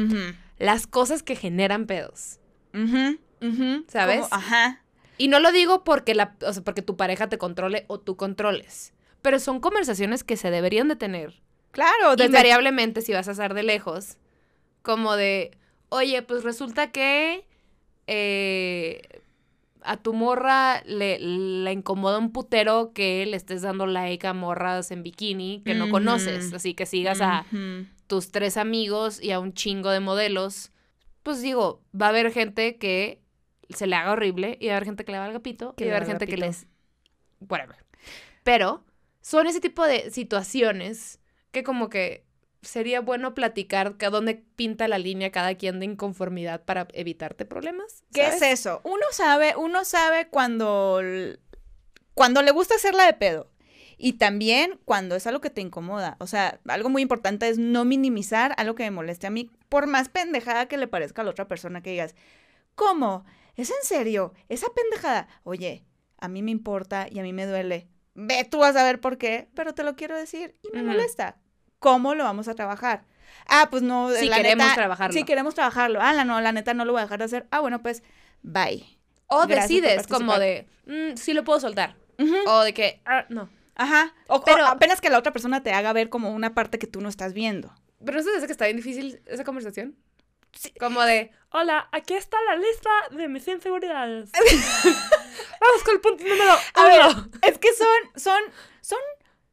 [0.58, 2.40] Las cosas que generan pedos.
[3.90, 4.22] ¿Sabes?
[4.22, 4.82] Como- ajá.
[5.22, 8.16] Y no lo digo porque, la, o sea, porque tu pareja te controle o tú
[8.16, 8.92] controles.
[9.22, 11.44] Pero son conversaciones que se deberían de tener.
[11.70, 12.26] Claro, desde...
[12.26, 14.18] Invariablemente, si vas a estar de lejos.
[14.82, 15.56] Como de,
[15.90, 17.46] oye, pues resulta que,
[18.08, 19.22] eh,
[19.84, 24.90] a tu morra le, le incomoda un putero que le estés dando like a morras
[24.90, 26.52] en bikini que no conoces.
[26.52, 27.46] Así que sigas a
[28.08, 30.72] tus tres amigos y a un chingo de modelos.
[31.22, 33.21] Pues digo, va a haber gente que
[33.76, 35.88] se le haga horrible y va a haber gente que le valga pito Que y
[35.88, 36.68] va a haber gente que les...
[37.48, 37.78] Whatever.
[38.44, 38.84] Pero
[39.22, 41.20] son ese tipo de situaciones
[41.52, 42.26] que como que
[42.62, 48.04] sería bueno platicar que dónde pinta la línea cada quien de inconformidad para evitarte problemas.
[48.14, 48.82] ¿Qué es eso?
[48.84, 51.02] Uno sabe, uno sabe cuando,
[52.14, 53.50] cuando le gusta hacerla de pedo.
[53.98, 56.18] Y también cuando es algo que te incomoda.
[56.20, 59.86] O sea, algo muy importante es no minimizar algo que me moleste a mí, por
[59.86, 62.16] más pendejada que le parezca a la otra persona que digas,
[62.74, 63.26] ¿cómo?
[63.62, 64.34] ¿Es en serio?
[64.50, 65.28] Esa pendejada.
[65.44, 65.86] Oye,
[66.18, 67.88] a mí me importa y a mí me duele.
[68.14, 71.38] Ve, tú vas a ver por qué, pero te lo quiero decir y me molesta.
[71.80, 73.06] ¿Cómo lo vamos a trabajar?
[73.48, 75.14] Ah, pues no, Si la queremos neta, trabajarlo.
[75.14, 76.00] Si queremos trabajarlo.
[76.02, 77.48] Ah, la, no, la neta no lo voy a dejar de hacer.
[77.52, 78.04] Ah, bueno, pues,
[78.42, 78.86] bye.
[79.28, 81.96] O Gracias decides como de, "Mm, sí lo puedo soltar.
[82.48, 83.50] O de que, "Ah, no.
[83.76, 84.14] Ajá.
[84.28, 86.88] O, Pero- o apenas que la otra persona te haga ver como una parte que
[86.88, 87.74] tú no estás viendo.
[88.04, 89.96] Pero te hace que está bien difícil esa conversación.
[90.80, 94.32] Como de, hola, aquí está la lista de mis inseguridades.
[95.62, 97.30] Vamos con el punto número A ver, uno.
[97.42, 98.42] es que son, son,
[98.82, 99.00] son,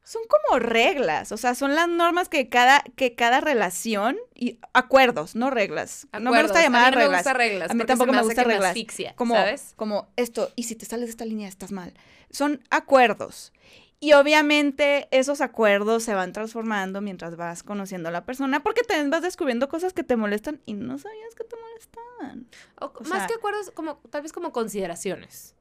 [0.03, 1.32] son como reglas.
[1.32, 6.07] O sea, son las normas que cada, que cada relación y acuerdos, no reglas.
[6.18, 7.20] no me gusta llamar a mí no me reglas.
[7.20, 7.70] gusta reglas.
[7.70, 8.70] A mí tampoco me hace gusta que reglas.
[8.70, 9.72] asfixia, como, ¿sabes?
[9.76, 11.94] como esto, y si te sales de esta línea estás mal.
[12.30, 13.53] Son acuerdos.
[14.01, 19.11] Y obviamente esos acuerdos se van transformando mientras vas conociendo a la persona, porque también
[19.11, 22.46] vas descubriendo cosas que te molestan y no sabías que te molestaban.
[22.80, 25.55] O, o más sea- que acuerdos, como, tal vez como consideraciones.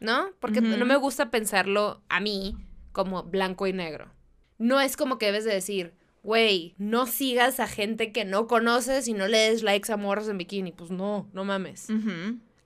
[0.00, 0.30] ¿no?
[0.40, 2.56] Porque no me gusta pensarlo a mí
[2.92, 4.12] como blanco y negro.
[4.58, 5.92] No es como que debes de decir,
[6.22, 10.28] güey, no sigas a gente que no conoces y no le des likes a morros
[10.28, 10.70] en bikini.
[10.72, 11.88] Pues no, no mames.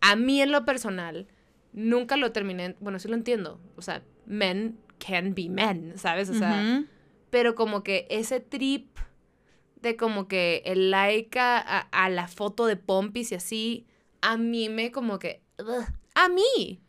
[0.03, 1.27] A mí en lo personal,
[1.73, 6.29] nunca lo terminé, bueno, sí lo entiendo, o sea, men can be men, ¿sabes?
[6.31, 6.85] O sea,
[7.31, 8.97] pero como que ese trip
[9.81, 13.87] de como que el like a, a- a la foto de pompis y así,
[14.21, 16.81] a mí me como que, ugh, a mí.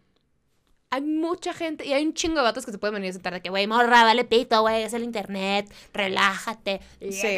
[0.91, 3.31] Hay mucha gente, y hay un chingo de vatos que se pueden venir a sentar
[3.31, 6.81] de que, güey, morra, vale pito, güey, es el internet, relájate.
[7.11, 7.37] Sí.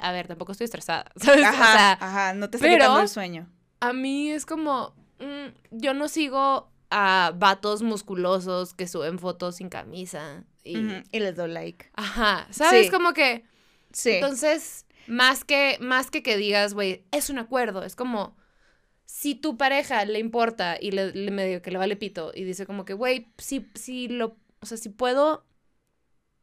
[0.00, 1.42] A ver, tampoco estoy estresada, ¿sabes?
[1.42, 3.50] O Ajá, sea, ajá, no te pero- quitando el sueño.
[3.80, 9.68] a mí es como, mm, yo no sigo a vatos musculosos que suben fotos sin
[9.68, 10.44] camisa.
[10.62, 10.76] Y,
[11.10, 11.90] Y les doy like.
[11.94, 12.86] Ajá, ¿sabes?
[12.86, 12.92] Sí.
[12.92, 13.44] Como que,
[13.92, 14.10] Sí.
[14.12, 18.36] entonces, más que, más que que digas, güey, es un acuerdo, es como,
[19.06, 22.64] si tu pareja le importa y le, le medio que le vale pito y dice
[22.64, 25.44] como que, güey, si, si lo, o sea, si puedo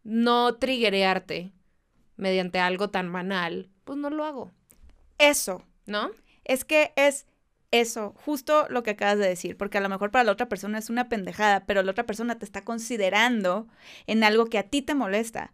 [0.04, 1.52] no triggerearte
[2.18, 4.52] mediante algo tan banal, pues no lo hago,
[5.18, 5.64] Eso.
[5.86, 6.12] ¿no?
[6.44, 7.26] Es que es
[7.72, 10.78] eso, justo lo que acabas de decir, porque a lo mejor para la otra persona
[10.78, 13.68] es una pendejada, pero la otra persona te está considerando
[14.08, 15.54] en algo que a ti te molesta.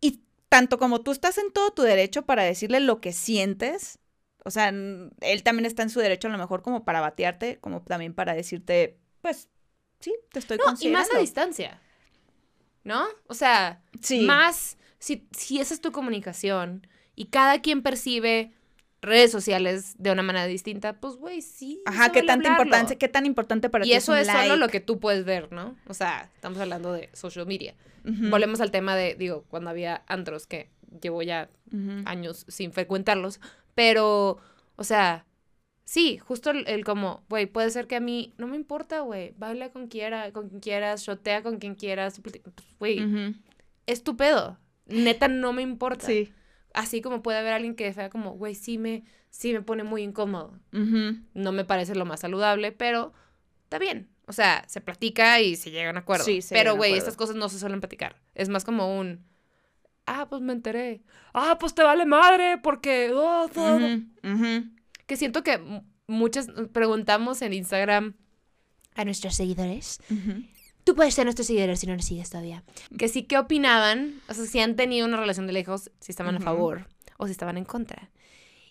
[0.00, 3.98] Y tanto como tú estás en todo tu derecho para decirle lo que sientes,
[4.44, 7.82] o sea, él también está en su derecho a lo mejor como para batearte, como
[7.82, 9.48] también para decirte, pues,
[10.00, 11.08] sí, te estoy No, y considerando.
[11.08, 11.80] más a distancia,
[12.84, 13.04] ¿no?
[13.28, 14.20] O sea, Sí.
[14.22, 18.52] más si, si esa es tu comunicación y cada quien percibe
[19.02, 21.82] redes sociales de una manera distinta, pues güey, sí.
[21.84, 22.62] Ajá, qué tanta hablarlo.
[22.62, 25.24] importancia, qué tan importante para ti Y eso un es solo lo que tú puedes
[25.24, 25.76] ver, ¿no?
[25.88, 27.74] O sea, estamos hablando de social media.
[28.04, 31.50] Volvemos al tema de, digo, cuando había antros, que llevo ya
[32.04, 33.40] años sin frecuentarlos,
[33.74, 34.38] pero,
[34.76, 35.24] o sea,
[35.84, 39.34] sí, justo el, el como, güey, puede ser que a mí, no me importa, güey,
[39.36, 42.40] baila con quiera, con quien quieras, shotea con quien quieras, pues,
[42.78, 43.34] güey, Ujú.
[43.86, 44.58] es tu pedo.
[44.86, 46.06] Neta, no me importa.
[46.06, 46.32] Sí.
[46.74, 50.02] Así como puede haber alguien que sea como, güey, sí me, sí me pone muy
[50.02, 50.58] incómodo.
[51.34, 53.12] No me parece lo más saludable, pero
[53.64, 54.08] está bien.
[54.26, 56.24] O sea, se platica y se llega a un acuerdo.
[56.24, 58.16] Sí, se pero, güey, estas cosas no se suelen platicar.
[58.34, 59.24] Es más como un,
[60.06, 61.02] ah, pues me enteré.
[61.34, 63.10] Ah, pues te vale madre porque...
[63.14, 63.76] oh, todo".
[63.76, 64.70] Ujú, ujú.
[65.06, 68.14] Que siento que muchas preguntamos en Instagram
[68.94, 70.00] a nuestros seguidores.
[70.84, 72.64] Tú puedes ser nuestro seguidor si no nos sigues todavía.
[72.98, 74.20] Que sí, ¿qué opinaban?
[74.28, 76.86] O sea, si han tenido una relación de lejos, si estaban a favor
[77.18, 78.10] o si estaban en contra.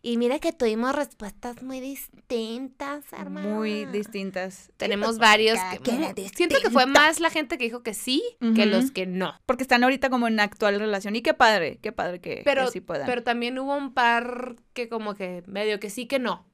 [0.04, 3.50] Y mira que tuvimos respuestas muy distintas, hermano.
[3.56, 4.72] Muy distintas.
[4.78, 5.60] Tenemos varios.
[5.84, 8.24] que- siento que fue más la gente que dijo que sí
[8.56, 9.34] que los que no.
[9.46, 11.16] Porque están ahorita como en actual relación.
[11.16, 13.06] Y qué padre, qué padre que, Pero, que sí puedan.
[13.06, 16.46] pero también hubo un par que como que medio que sí que no.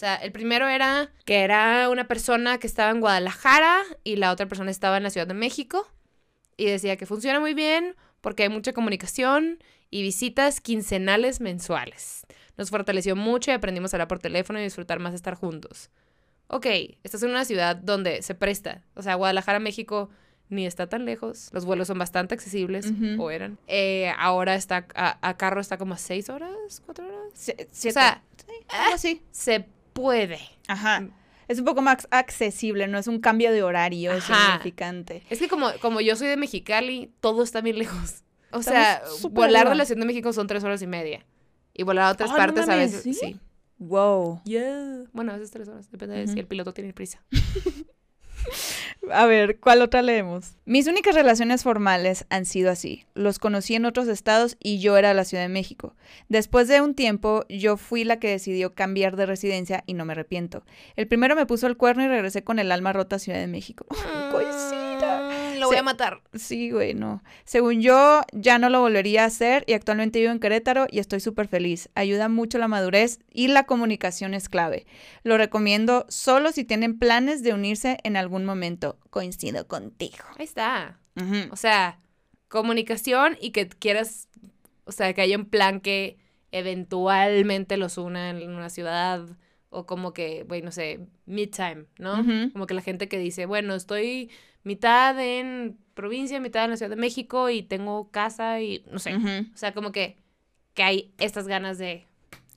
[0.00, 4.30] O sea, el primero era que era una persona que estaba en Guadalajara y la
[4.32, 5.86] otra persona estaba en la Ciudad de México
[6.56, 9.58] y decía que funciona muy bien porque hay mucha comunicación
[9.90, 12.22] y visitas quincenales mensuales.
[12.56, 15.90] Nos fortaleció mucho y aprendimos a hablar por teléfono y disfrutar más de estar juntos.
[16.48, 16.64] ok,
[17.04, 18.82] estás en una ciudad donde se presta.
[18.94, 20.08] O sea, Guadalajara, México
[20.48, 21.50] ni está tan lejos.
[21.52, 23.58] Los vuelos son bastante accesibles, o eran.
[23.66, 27.34] Eh, ahora está, a, a carro está como a seis horas, cuatro horas.
[27.34, 28.22] Sie- O sea,
[28.92, 29.22] así.
[29.30, 30.38] se puede.
[30.68, 31.06] Ajá.
[31.48, 34.52] Es un poco más accesible, no es un cambio de horario Ajá.
[34.52, 35.24] significante.
[35.30, 38.22] Es que como, como yo soy de Mexicali, todo está bien lejos.
[38.52, 41.24] O Estamos sea, volar de la Ciudad de México son tres horas y media.
[41.74, 43.14] Y volar a otras Ah, no partes a veces, ¿sí?
[43.14, 43.36] sí.
[43.78, 44.42] Wow.
[45.12, 47.22] Bueno, a veces tres horas, depende de si el piloto tiene prisa.
[49.12, 50.56] A ver, ¿cuál otra leemos?
[50.66, 53.06] Mis únicas relaciones formales han sido así.
[53.14, 55.94] Los conocí en otros estados y yo era la Ciudad de México.
[56.28, 60.12] Después de un tiempo, yo fui la que decidió cambiar de residencia y no me
[60.12, 60.64] arrepiento.
[60.96, 63.46] El primero me puso el cuerno y regresé con el alma rota a Ciudad de
[63.46, 63.86] México.
[64.30, 64.79] Mm,
[65.60, 66.22] Lo voy a matar.
[66.34, 67.22] Sí, güey, no.
[67.44, 71.20] Según yo, ya no lo volvería a hacer y actualmente vivo en Querétaro y estoy
[71.20, 71.88] súper feliz.
[71.94, 74.86] Ayuda mucho la madurez y la comunicación es clave.
[75.22, 78.98] Lo recomiendo solo si tienen planes de unirse en algún momento.
[79.10, 80.24] Coincido contigo.
[80.38, 80.98] Ahí está.
[81.16, 81.52] Ujú.
[81.52, 82.00] O sea,
[82.48, 84.28] comunicación y que quieras,
[84.84, 86.18] o sea, que haya un plan que
[86.52, 89.24] eventualmente los una en una ciudad
[89.70, 92.20] o como que, güey, no sé, mid-time, ¿no?
[92.20, 92.52] Ujú.
[92.52, 94.30] Como que la gente que dice, bueno, estoy
[94.62, 99.14] mitad en provincia, mitad en la Ciudad de México y tengo casa y no sé.
[99.52, 100.16] O sea, como que,
[100.74, 102.06] que hay estas ganas de...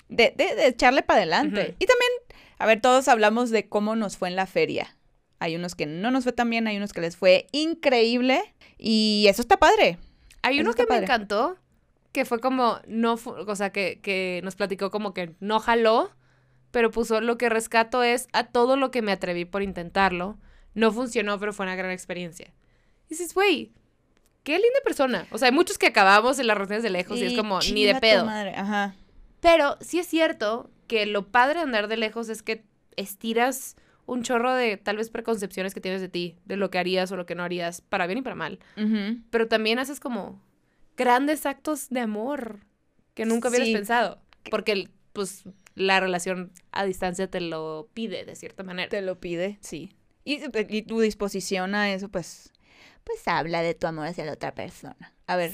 [0.10, 1.76] de, de- de echarle para adelante.
[1.80, 2.12] Y también,
[2.58, 4.95] a ver, todos hablamos de cómo nos fue en la feria.
[5.39, 8.41] Hay unos que no nos fue tan bien, hay unos que les fue increíble
[8.78, 9.97] y eso está padre.
[10.41, 11.01] Hay Eso uno que padre.
[11.01, 11.58] me encantó,
[12.14, 16.12] que fue como, no, o sea, que, que nos platicó como que no jaló,
[16.72, 20.38] pero puso lo que rescato es a todo lo que me atreví por intentarlo.
[20.74, 22.54] No funcionó, pero fue una gran experiencia.
[23.08, 23.72] Y dices, güey,
[24.44, 25.28] qué linda persona.
[25.32, 27.84] O sea, hay muchos que acabamos en las relaciones de lejos y, es como, ni
[27.86, 28.26] de pedo.
[28.26, 28.96] madre, Ajá.
[29.40, 32.64] Pero sí es cierto que lo padre de andar de lejos es que
[32.96, 37.12] estiras un chorro de tal vez preconcepciones que tienes de ti, de lo que harías
[37.12, 38.60] o lo que no harías, para bien y para mal
[39.30, 40.42] pero también haces como
[40.98, 42.60] grandes actos de amor
[43.14, 43.74] que nunca hubieras Sí.
[43.74, 44.20] pensado.
[44.50, 45.44] Porque, pues,
[45.76, 48.90] la relación a distancia te lo pide de cierta manera.
[48.90, 49.92] Te lo pide, sí.
[50.24, 52.52] Y, y tu disposición a eso, pues,
[53.04, 55.14] pues habla de tu amor hacia la otra persona.
[55.28, 55.52] A ver,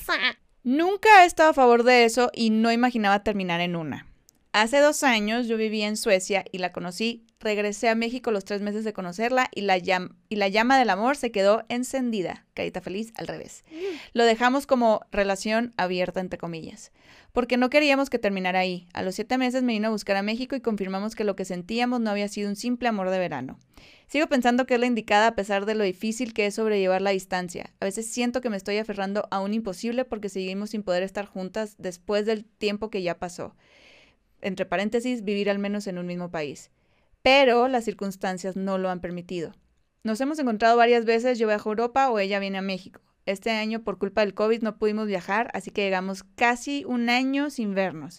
[0.63, 4.05] nunca he estado a favor de eso y no imaginaba terminar en una.
[4.51, 7.23] Hace dos años yo vivía en Suecia y la conocí.
[7.39, 10.89] Regresé a México los tres meses de conocerla y la, llam- y la llama del
[10.89, 12.45] amor se quedó encendida.
[12.55, 13.63] Carita feliz, al revés.
[14.13, 16.91] Lo dejamos como relación abierta, entre comillas.
[17.31, 18.87] Porque no queríamos que terminara ahí.
[18.91, 21.45] A los siete meses me vino a buscar a México y confirmamos que lo que
[21.45, 23.59] sentíamos no había sido un simple amor de verano.
[24.09, 27.11] Sigo pensando que es la indicada a pesar de lo difícil que es sobrellevar la
[27.11, 27.75] distancia.
[27.79, 31.27] A veces siento que me estoy aferrando a un imposible porque seguimos sin poder estar
[31.27, 33.55] juntas después del tiempo que ya pasó.
[34.41, 36.71] Entre paréntesis, vivir al menos en un mismo país.
[37.21, 39.53] Pero las circunstancias no lo han permitido.
[40.03, 43.01] Nos hemos encontrado varias veces, yo viajo a Europa o ella viene a México.
[43.29, 47.49] Este año, por culpa del COVID, no pudimos viajar, así que llegamos casi un año
[47.51, 48.17] sin vernos.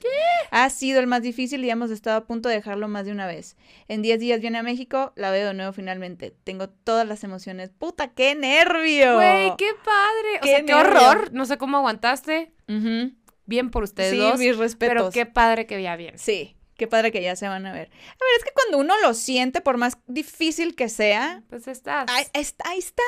[0.52, 3.26] Ha sido el más difícil y hemos estado a punto de dejarlo más de una
[3.26, 3.56] vez.
[3.88, 6.34] En 10 días viene a México, la veo de nuevo finalmente.
[6.44, 7.70] Tengo todas las emociones.
[7.70, 9.14] ¡Puta, qué nervio!
[9.16, 10.38] Güey, qué padre.
[10.38, 11.32] O Qué sea, qué horror.
[11.32, 12.52] No sé cómo aguantaste.
[12.68, 13.12] Ujú.
[13.46, 14.38] Bien por ustedes Sí, dos.
[14.38, 14.94] mis respetos.
[14.94, 16.18] Pero qué padre que ya bien.
[16.18, 17.88] Sí, qué padre que ya se van a ver.
[17.88, 22.08] A ver, es que cuando uno lo siente, por más difícil que sea, Pues estás.
[22.10, 22.64] ahí está.
[22.64, 23.02] Ahí está.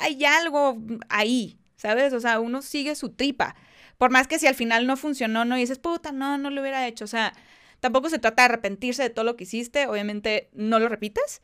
[0.00, 0.78] Hay, algo
[1.08, 2.12] ahí, ¿sabes?
[2.12, 3.54] O sea, uno sigue su tripa.
[3.98, 6.60] Por más que si al final no funcionó, no y dices, puta, no, no lo
[6.62, 7.04] hubiera hecho.
[7.04, 7.32] O sea,
[7.80, 9.86] tampoco se trata de arrepentirse de todo lo que hiciste.
[9.86, 11.42] Obviamente no lo repitas,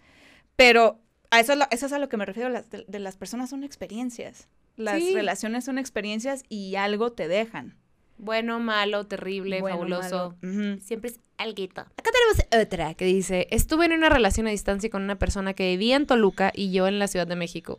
[0.56, 0.98] pero
[1.30, 2.48] a eso, es lo- eso es a lo que me refiero.
[2.48, 4.48] Las, de, de las personas son experiencias.
[4.76, 5.14] Las Sí.
[5.14, 7.76] relaciones son experiencias y algo te dejan.
[8.18, 10.34] Bueno, malo, terrible, Bueno, fabuloso.
[10.42, 10.78] malo.
[10.80, 11.82] Siempre es alguito.
[11.82, 15.68] Acá tenemos otra que dice, estuve en una relación a distancia con una persona que
[15.68, 17.78] vivía en Toluca y yo en la Ciudad de México.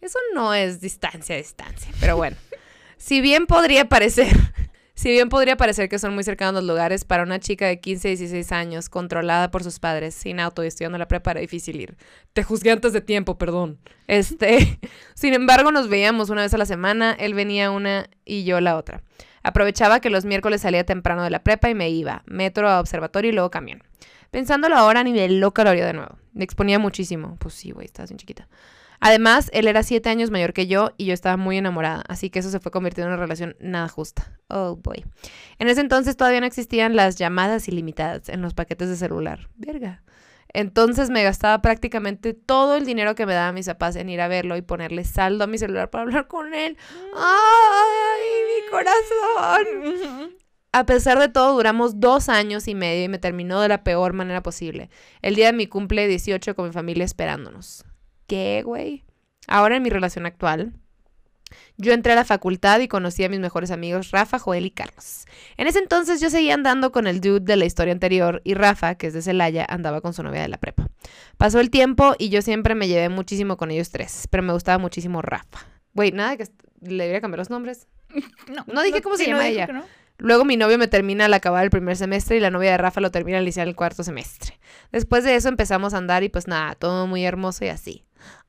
[0.00, 2.36] Eso no es distancia a distancia, pero bueno.
[2.96, 4.28] si bien podría parecer,
[4.94, 8.08] si bien podría parecer que son muy cercanos los lugares, para una chica de 15,
[8.08, 11.96] 16 años, controlada por sus padres, sin auto y estudiando la prepa, era difícil ir.
[12.32, 13.78] Te juzgué antes de tiempo, perdón.
[14.08, 14.78] Este,
[15.12, 18.78] sin embargo, nos veíamos una vez a la semana, él venía una y yo la
[18.78, 19.02] otra.
[19.42, 23.30] Aprovechaba que los miércoles salía temprano de la prepa y me iba, metro a observatorio
[23.30, 23.82] y luego camión.
[24.30, 26.18] Pensándolo ahora, ni de loca lo haría de nuevo.
[26.32, 27.36] Me exponía muchísimo.
[27.38, 28.48] Pues sí, güey, estabas bien chiquita.
[29.00, 32.40] Además, él era siete años mayor que yo y yo estaba muy enamorada, así que
[32.40, 34.38] eso se fue convirtiendo en una relación nada justa.
[34.48, 35.04] Oh, boy.
[35.58, 39.48] En ese entonces todavía no existían las llamadas ilimitadas en los paquetes de celular.
[39.56, 40.02] Verga.
[40.52, 44.28] Entonces me gastaba prácticamente todo el dinero que me daban mis papás en ir a
[44.28, 46.76] verlo y ponerle saldo a mi celular para hablar con él.
[47.14, 50.38] ¡Ay, mi corazón!
[50.72, 54.12] a pesar de todo, duramos dos años y medio y me terminó de la peor
[54.12, 54.90] manera posible.
[55.22, 57.84] El día de mi cumple 18 con mi familia esperándonos.
[58.28, 59.04] ¿Qué, güey?
[59.48, 60.74] Ahora en mi relación actual,
[61.78, 65.24] yo entré a la facultad y conocí a mis mejores amigos Rafa, Joel y Carlos.
[65.56, 68.96] En ese entonces yo seguía andando con el dude de la historia anterior y Rafa,
[68.96, 70.88] que es de Celaya, andaba con su novia de la prepa.
[71.38, 74.76] Pasó el tiempo y yo siempre me llevé muchísimo con ellos tres, pero me gustaba
[74.76, 75.66] muchísimo Rafa.
[75.94, 76.44] Güey, nada que
[76.82, 77.88] le debería cambiar los nombres.
[78.66, 79.66] No dije cómo se llama ella.
[79.66, 79.84] no.
[80.18, 83.00] Luego mi novio me termina al acabar el primer semestre y la novia de Rafa
[83.00, 84.58] lo termina al iniciar el cuarto semestre.
[84.90, 88.04] Después de eso empezamos a andar y pues nada, todo muy hermoso y así.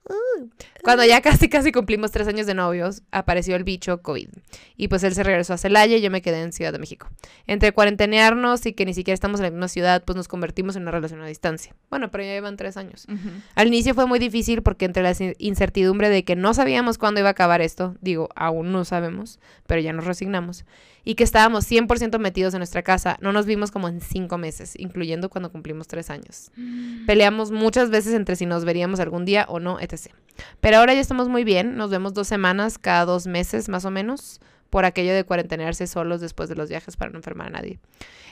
[0.08, 0.48] Uh.
[0.84, 4.30] Cuando ya casi casi cumplimos tres años de novios, apareció el bicho COVID.
[4.76, 7.08] Y pues él se regresó a Celaya y yo me quedé en Ciudad de México.
[7.46, 10.84] Entre cuarentenearnos y que ni siquiera estamos en la misma ciudad, pues nos convertimos en
[10.84, 11.76] una relación a distancia.
[11.92, 13.06] Bueno, pero ya llevan tres años.
[13.56, 17.20] Al inicio fue muy difícil porque entre la in- incertidumbre de que no sabíamos cuándo
[17.20, 20.66] iba a acabar esto, digo, aún no sabemos, pero ya nos resignamos,
[21.10, 24.76] y que estábamos 100% metidos en nuestra casa, no nos vimos como en cinco meses,
[24.78, 26.52] incluyendo cuando cumplimos tres años.
[27.08, 30.14] Peleamos muchas veces entre si nos veríamos algún día o no, etc.
[30.62, 33.90] Pero ahora ya estamos muy bien, nos vemos dos semanas cada dos meses más o
[33.90, 34.40] menos,
[34.70, 37.80] por aquello de cuarentenearse solos después de los viajes para no enfermar a nadie.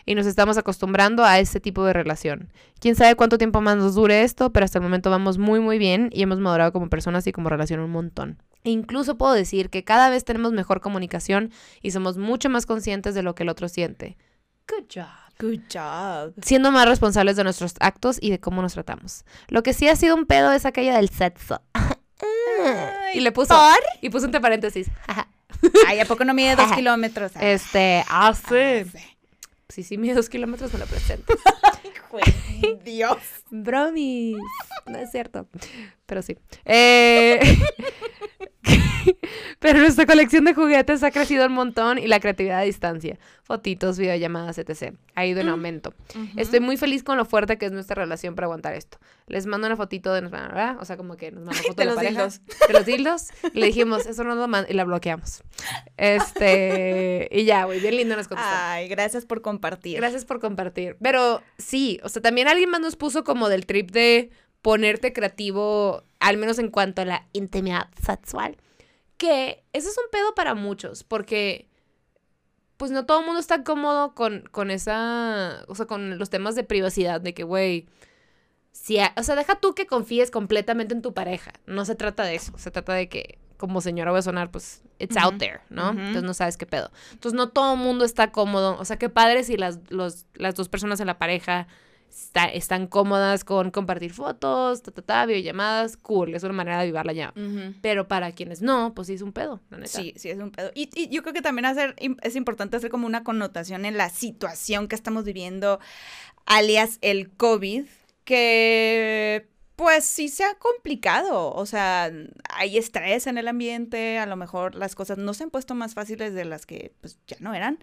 [0.06, 2.52] Y nos estamos acostumbrando a ese tipo de relación.
[2.80, 5.80] Quién sabe cuánto tiempo más nos dure esto, pero hasta el momento vamos muy muy
[5.80, 8.38] bien y hemos madurado como personas y como relación un montón.
[8.68, 13.16] E incluso puedo decir que cada vez tenemos mejor comunicación y somos mucho más conscientes
[13.16, 14.18] de lo que el otro siente.
[14.68, 15.08] Good job
[15.40, 16.34] Good job.
[16.44, 19.24] siendo más responsables de nuestros actos y de cómo nos tratamos.
[19.48, 21.62] Lo que sí ha sido un pedo es aquella del sexo.
[23.14, 23.80] y le puso ¿Por?
[24.02, 24.90] y puso entre paréntesis.
[25.88, 27.32] Ay, ¿a poco no mide dos kilómetros?
[27.40, 28.84] Este, ah, sí.
[29.70, 31.34] Sí, sí, mide dos kilómetros me lo presento.
[32.84, 33.18] Dios.
[33.50, 34.36] Bromis.
[34.88, 35.48] No es cierto.
[36.06, 36.38] Pero sí.
[36.66, 37.40] Eh,
[39.60, 43.18] Pero nuestra colección de juguetes ha crecido un montón y la creatividad a distancia.
[43.44, 44.96] Fotitos, videollamadas, etc.
[45.16, 45.94] Ha ido en aumento.
[46.36, 49.00] Estoy muy feliz con lo fuerte que es nuestra relación para aguantar esto.
[49.28, 50.78] Les mando una fotito de nuestra, ¿verdad?
[50.80, 52.28] O sea, como que nos mandó foto de, los pareja.
[52.28, 52.42] dildos.
[52.68, 53.28] De los dildos.
[53.54, 54.70] Y le dijimos, eso no lo manda.
[54.70, 55.44] Y la bloqueamos.
[55.96, 57.30] Este.
[57.32, 58.52] Y ya, güey, bien lindo nos contestó.
[58.54, 59.98] Ay, gracias por compartir.
[59.98, 60.98] Gracias por compartir.
[61.02, 64.30] Pero sí, o sea, también alguien más nos puso como del trip de
[64.68, 68.58] ponerte creativo, al menos en cuanto a la intimidad sexual.
[69.16, 71.70] Que ese es un pedo para muchos, porque
[72.76, 76.56] pues no todo el mundo está cómodo con, con esa, o sea, con los temas
[76.56, 77.88] de privacidad, de que, güey,
[78.74, 81.54] si a- o sea, deja tú que confíes completamente en tu pareja.
[81.66, 84.84] No se trata de eso, se trata de que como señora voy a sonar, pues,
[85.00, 85.92] it's out there, ¿no?
[85.92, 86.92] Entonces no sabes qué pedo.
[87.14, 88.78] Entonces no todo el mundo está cómodo.
[88.78, 91.68] O sea, qué padre si las, los, las dos personas en la pareja
[92.10, 96.86] está- están cómodas con compartir fotos, ta, ta, ta, videollamadas, cool, es una manera de
[96.88, 97.34] vivarla ya.
[97.36, 97.74] Ujú.
[97.82, 99.90] Pero para quienes no, pues sí es un pedo, la neta.
[99.90, 100.72] Sí, sí, es un pedo.
[100.76, 104.10] Y, y yo creo que también hacer, es importante hacer como una connotación en la
[104.10, 105.80] situación que estamos viviendo,
[106.46, 107.86] alias el COVID,
[108.24, 111.54] que pues sí se ha complicado.
[111.54, 112.12] O sea,
[112.50, 115.94] hay estrés en el ambiente, a lo mejor las cosas no se han puesto más
[115.94, 117.80] fáciles de las que pues ya no eran.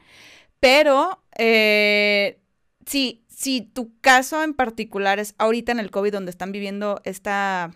[0.60, 2.40] Pero eh,
[2.86, 7.74] sí, si tu caso en particular es ahorita en el COVID donde están viviendo esta,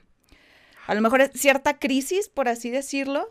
[0.86, 3.28] a lo mejor es cierta crisis, por así decirlo,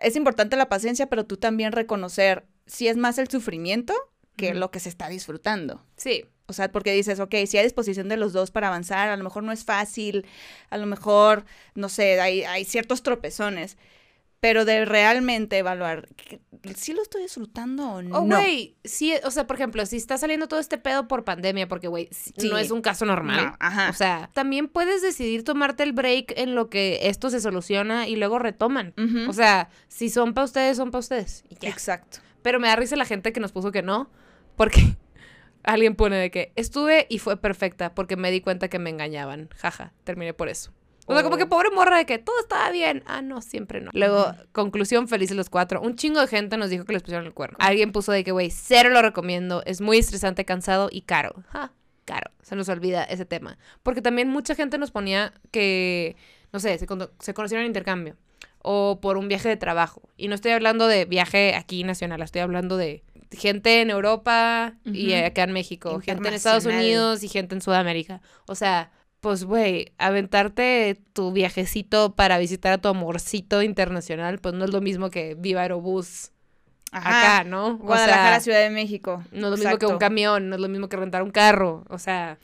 [0.00, 3.94] es importante la paciencia, pero tú también reconocer si es más el sufrimiento
[4.36, 5.84] que lo que se está disfrutando.
[5.96, 9.16] Sí, O sea, porque dices, ok, si hay disposición de los dos para avanzar, a
[9.16, 10.26] lo mejor no es fácil,
[10.70, 13.78] a lo mejor, no sé, hay, hay ciertos tropezones,
[14.44, 16.06] pero de realmente evaluar,
[16.76, 18.18] ¿sí lo estoy disfrutando o no?
[18.18, 21.66] O, güey, sí, o sea, por ejemplo, si está saliendo todo este pedo por pandemia,
[21.66, 22.50] porque, güey, Sí.
[22.50, 23.42] no es un caso normal.
[23.42, 23.88] No, ajá.
[23.88, 28.16] O sea, también puedes decidir tomarte el break en lo que esto se soluciona y
[28.16, 28.92] luego retoman.
[29.26, 31.42] O sea, si son para ustedes, son para ustedes.
[31.48, 31.70] Y ya.
[31.70, 32.18] Exacto.
[32.42, 34.10] Pero me da risa la gente que nos puso que no,
[34.56, 34.78] porque
[35.62, 39.48] alguien pone de que estuve y fue perfecta porque me di cuenta que me engañaban.
[39.56, 40.70] Jaja, terminé por eso.
[41.06, 43.02] O sea, como que pobre morra de que todo estaba bien.
[43.06, 43.90] Ah, no, siempre no.
[43.92, 45.80] Luego, conclusión, felices los cuatro.
[45.82, 47.56] Un chingo de gente nos dijo que les pusieron el cuerno.
[47.60, 49.62] Alguien puso de que, güey, cero lo recomiendo.
[49.66, 51.34] Es muy estresante, cansado y caro.
[51.50, 51.72] Ja,
[52.04, 52.30] caro.
[52.42, 53.58] Se nos olvida ese tema.
[53.82, 56.16] Porque también mucha gente nos ponía que,
[56.52, 58.16] no sé, se, cono- se conocieron en intercambio.
[58.66, 60.02] O por un viaje de trabajo.
[60.16, 62.22] Y no estoy hablando de viaje aquí nacional.
[62.22, 66.00] Estoy hablando de gente en Europa y acá en México.
[66.00, 66.64] Gente en Estados.
[66.64, 68.22] Unidos y gente en Sudamérica.
[68.46, 68.90] O sea,
[69.24, 74.82] pues, güey, aventarte tu viajecito para visitar a tu amorcito internacional, pues no es lo
[74.82, 76.30] mismo que Viva Aerobús
[76.92, 77.38] Ajá.
[77.38, 77.68] acá, ¿no?
[77.68, 79.24] O Guadalajara, sea, Ciudad de México.
[79.32, 81.84] no es lo mismo que un camión, no es lo mismo que rentar un carro.
[81.88, 82.38] O sea,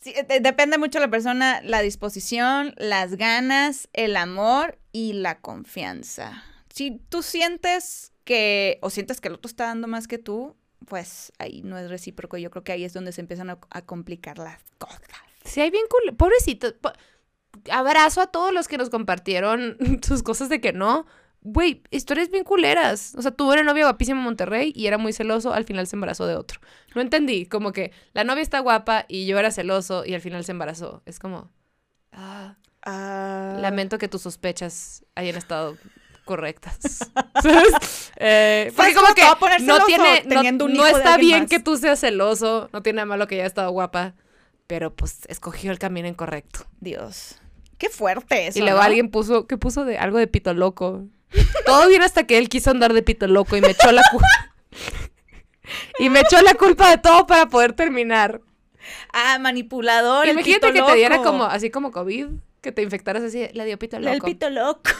[0.00, 5.40] Sí, de- depende mucho de la persona, la disposición, las ganas, el amor y la
[5.40, 6.42] confianza.
[6.72, 10.56] Si tú sientes que, o sientes que el otro está dando más que tú,
[10.86, 12.38] pues ahí no es recíproco.
[12.38, 15.00] Yo creo que ahí es donde se empiezan a, a complicar las cosas.
[15.48, 16.14] Sí, hay bien cool.
[16.16, 16.74] Pobrecito.
[16.80, 16.92] po-
[17.70, 19.76] Abrazo a todos los que nos compartieron
[20.06, 21.06] sus cosas de que no.
[21.40, 23.14] Güey, historias bien culeras.
[23.16, 25.96] O sea, tuvo una novia guapísima en Monterrey y era muy celoso, al final se
[25.96, 26.60] embarazó de otro.
[26.94, 30.44] No entendí, como que la novia está guapa y yo era celoso y al final
[30.44, 31.02] se embarazó.
[31.06, 31.50] Es como,
[32.12, 32.56] ah,
[33.60, 35.76] lamento que tus sospechas hayan estado
[36.24, 36.98] correctas.
[37.42, 38.12] ¿Sabes?
[38.16, 39.22] Eh, porque ¿Sabes como que
[39.64, 40.22] no tiene,
[40.76, 41.50] no, está bien más?
[41.50, 44.14] que tú seas celoso, no tiene nada malo que haya estado guapa,
[44.68, 46.60] pero pues escogió el camino incorrecto.
[46.78, 47.40] Dios.
[47.78, 48.58] Qué fuerte eso.
[48.58, 48.84] y luego ¿no?
[48.84, 51.06] alguien puso, ¿qué puso de algo de pito loco?
[51.66, 54.28] Todo bien hasta que él quiso andar de pito loco y me echó la culpa.
[55.98, 58.42] y me echó la culpa de todo para poder terminar.
[59.12, 60.26] Ah, manipulador.
[60.26, 61.30] el Imagínate pito que te diera loco.
[61.30, 62.26] como, así como COVID,
[62.60, 64.14] que te infectaras así, le dio pito loco.
[64.14, 64.90] El pito loco.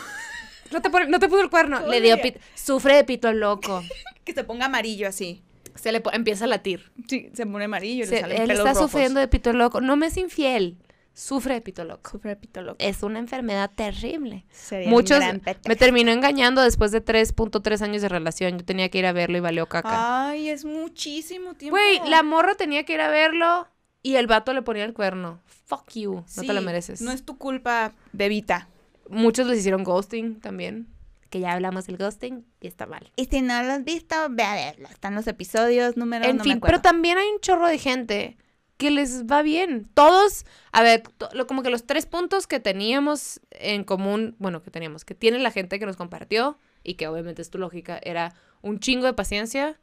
[0.71, 3.83] No te, no te puso el cuerno, le dio pito, sufre de pito loco.
[4.25, 5.43] Que se ponga amarillo así.
[5.81, 6.93] Se le empieza a latir.
[7.09, 8.91] Sí, se pone amarillo y Se- le salen él pelos está rojos.
[8.91, 9.81] sufriendo de pito loco.
[9.81, 10.79] No me es infiel,
[11.15, 12.11] sufre de pito loco.
[12.11, 12.77] Sufre de pito loco.
[12.81, 14.45] Es una enfermedad terrible.
[14.51, 15.21] Sería Muchos
[15.67, 18.59] me terminó engañando después de 3.3 años de relación.
[18.59, 20.29] Yo tenía que ir a verlo y valió caca.
[20.29, 21.77] Ay, es muchísimo tiempo.
[21.77, 23.69] Güey, la morra tenía que ir a verlo
[24.03, 25.41] y el vato le ponía el cuerno.
[25.67, 27.01] Fuck you, no te lo mereces.
[27.03, 28.69] No es tu culpa, bebita.
[29.11, 30.87] Muchos les hicieron ghosting también.
[31.31, 33.11] Que ya hablamos del ghosting y está mal.
[33.17, 34.89] Y si no lo has visto, ve a verlo.
[34.89, 36.73] Están los episodios, números, en no me fin, acuerdo.
[36.73, 38.37] pero también hay un chorro de gente
[38.79, 39.91] que les va bien.
[39.93, 44.63] Todos, a ver, to- lo- como que los tres puntos que teníamos en común, bueno,
[44.63, 47.99] que teníamos, que tiene la gente que nos compartió y que obviamente es tu lógica,
[48.03, 49.79] era un chingo de paciencia,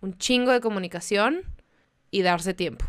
[0.00, 1.42] un chingo de comunicación
[2.10, 2.84] y darse tiempo.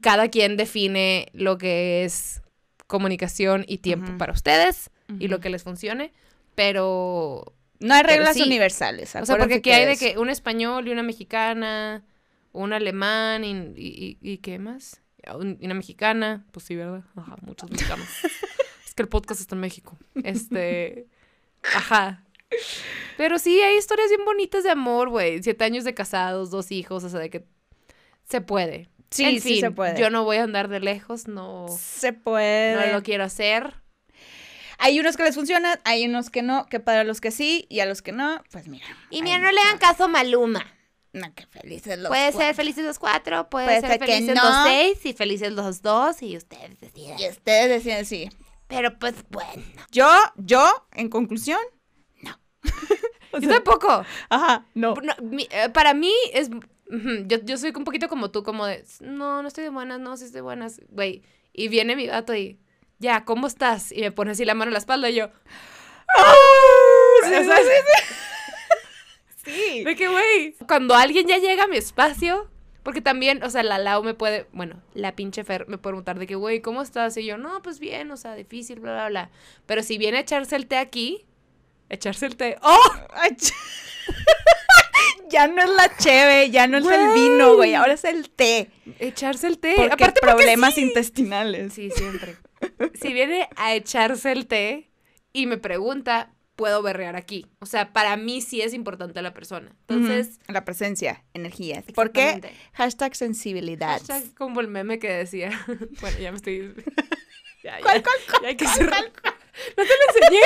[0.00, 2.40] Cada quien define lo que es
[2.86, 4.18] comunicación y tiempo Ujú.
[4.18, 6.10] para ustedes y lo que les funcione,
[6.54, 8.42] pero No hay reglas sí.
[8.42, 9.14] universales.
[9.16, 12.04] o sea, porque aquí hay de que un español y una mexicana,
[12.52, 15.00] un alemán y, y, y- y ¿qué más?
[15.24, 17.04] Y una mexicana, pues sí, ¿verdad?
[17.16, 18.08] Ajá, muchos mexicanos.
[18.86, 19.96] es que el podcast está en México.
[20.24, 21.06] Este,
[21.74, 22.24] ajá.
[23.16, 25.42] Pero sí, hay historias bien bonitas de amor, güey.
[25.42, 27.44] Siete años de casados, dos hijos, o sea, de que
[28.28, 28.90] se puede.
[29.10, 29.98] Sí, En sí se puede.
[30.00, 32.74] Yo no voy a andar de lejos, no, Se puede.
[32.88, 33.74] no lo quiero hacer.
[34.84, 37.80] Hay unos que les funcionan, hay unos que no, que para los que sí y
[37.80, 38.84] a los que no, pues mira.
[39.10, 40.64] Y mira, no le hagan caso a Maluma.
[41.12, 42.54] No, que felices los Puede ser cuatro.
[42.54, 44.42] felices los cuatro, puede, Puede ser, ser felices no.
[44.44, 47.18] los seis y felices los dos y ustedes decidan.
[47.20, 48.28] Y ustedes decían sí.
[48.66, 49.62] Pero pues bueno.
[49.90, 51.60] Yo, yo, en conclusión,
[52.22, 52.38] no.
[53.34, 54.04] O Yo sea, tampoco.
[54.30, 54.94] Ajá, no.
[54.94, 56.50] No, mi- eh, para mí es...
[57.26, 58.84] Yo, yo soy un poquito como tú, como de...
[59.00, 60.80] No, no estoy de buenas, no, sí estoy de buenas.
[60.88, 61.22] Güey,
[61.52, 62.58] y viene mi gato y...
[63.02, 63.90] Ya, ¿cómo estás?
[63.90, 65.26] Y me pone así la mano en la espalda y yo...
[65.26, 65.32] Sí,
[67.24, 67.48] O sea, sí,
[69.44, 69.82] Sí.
[69.82, 72.48] De que, güey, cuando alguien ya llega a mi espacio,
[72.84, 76.20] porque también, o sea, la Lau me puede, bueno, la pinche Fer me puede preguntar
[76.20, 77.16] de que, güey, ¿cómo estás?
[77.16, 79.30] Y yo, no, pues bien, o sea, difícil, bla, bla, bla.
[79.66, 81.26] Pero si viene a echarse el té aquí,
[81.88, 82.78] echarse el té, ¡oh!
[85.28, 88.70] Ya no es la cheve, ya no es el vino, güey, ahora es el té.
[88.98, 89.74] Echarse el té.
[89.76, 90.82] Porque Aparte, porque problemas sí.
[90.82, 91.72] intestinales.
[91.72, 92.36] Sí, siempre.
[93.00, 94.90] Si viene a echarse el té
[95.32, 97.46] y me pregunta, puedo berrear aquí.
[97.60, 99.74] O sea, para mí sí es importante la persona.
[99.88, 101.84] Entonces, la presencia, energías.
[101.94, 102.40] ¿Por qué?
[102.74, 103.98] Hashtag sensibilidad.
[103.98, 105.50] Hashtag como el meme que decía.
[106.00, 106.74] bueno, ya me estoy.
[107.64, 109.04] Ya, ya, ¿Cuál, cuál, cuál, ya hay que cerrar.
[109.76, 110.40] ¿No te lo enseñé?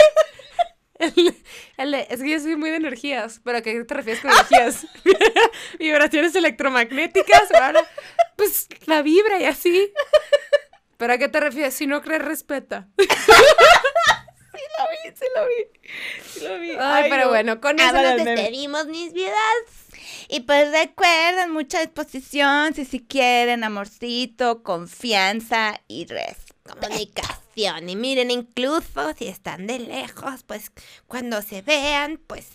[0.99, 1.37] El-
[1.79, 3.41] el es que yo soy muy de energías.
[3.45, 4.87] ¿Pero a qué te refieres con energías?
[5.79, 7.53] Vibraciones electromagnéticas.
[7.53, 7.85] ahora,
[8.37, 9.93] pues la vibra y así.
[10.97, 11.75] ¿Pero a qué te refieres?
[11.75, 12.89] Si no crees, respeta.
[14.57, 15.91] Sí lo vi, sí lo vi.
[16.27, 16.71] Sí lo vi.
[16.81, 17.29] Ay, pero no.
[17.31, 19.35] bueno, con eso nos despedimos, mis vidas.
[20.29, 26.75] Y pues recuerden, mucha disposición, si si quieren, amorcito, confianza y respeto.
[26.81, 27.89] comunicación.
[27.89, 30.73] Y miren, incluso si están de lejos, pues
[31.07, 32.47] cuando se vean, pues,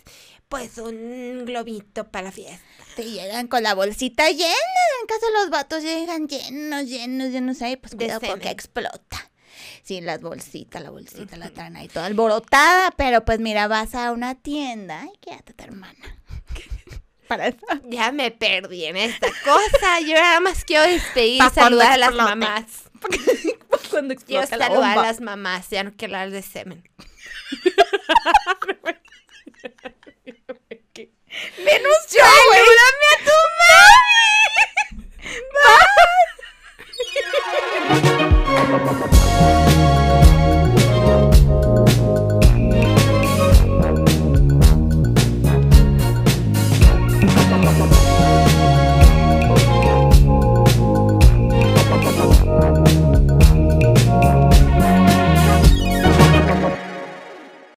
[0.48, 2.64] pues un globito para la fiesta.
[2.96, 4.52] Te llegan con la bolsita llena,
[5.00, 9.30] en caso los vatos llegan llenos, llenos, llenos ahí, pues cuidado porque explota.
[9.82, 14.12] Sí, las bolsitas, la bolsita la traen ahí toda alborotada, pero pues mira, vas a
[14.12, 16.18] una tienda y quédate tu hermana.
[17.28, 17.58] Para eso.
[17.88, 20.00] Ya me perdí en esta cosa.
[20.00, 22.36] Yo nada más quiero despedir, Pa' cuando saludar a las explote.
[22.36, 22.64] mamás.
[23.90, 26.88] Cuando Quiero explota la saludar a las mamás, ya no quiero hablar de semen.
[31.58, 32.24] Menos yo.
[32.24, 34.12] Ayúdame a tu mami.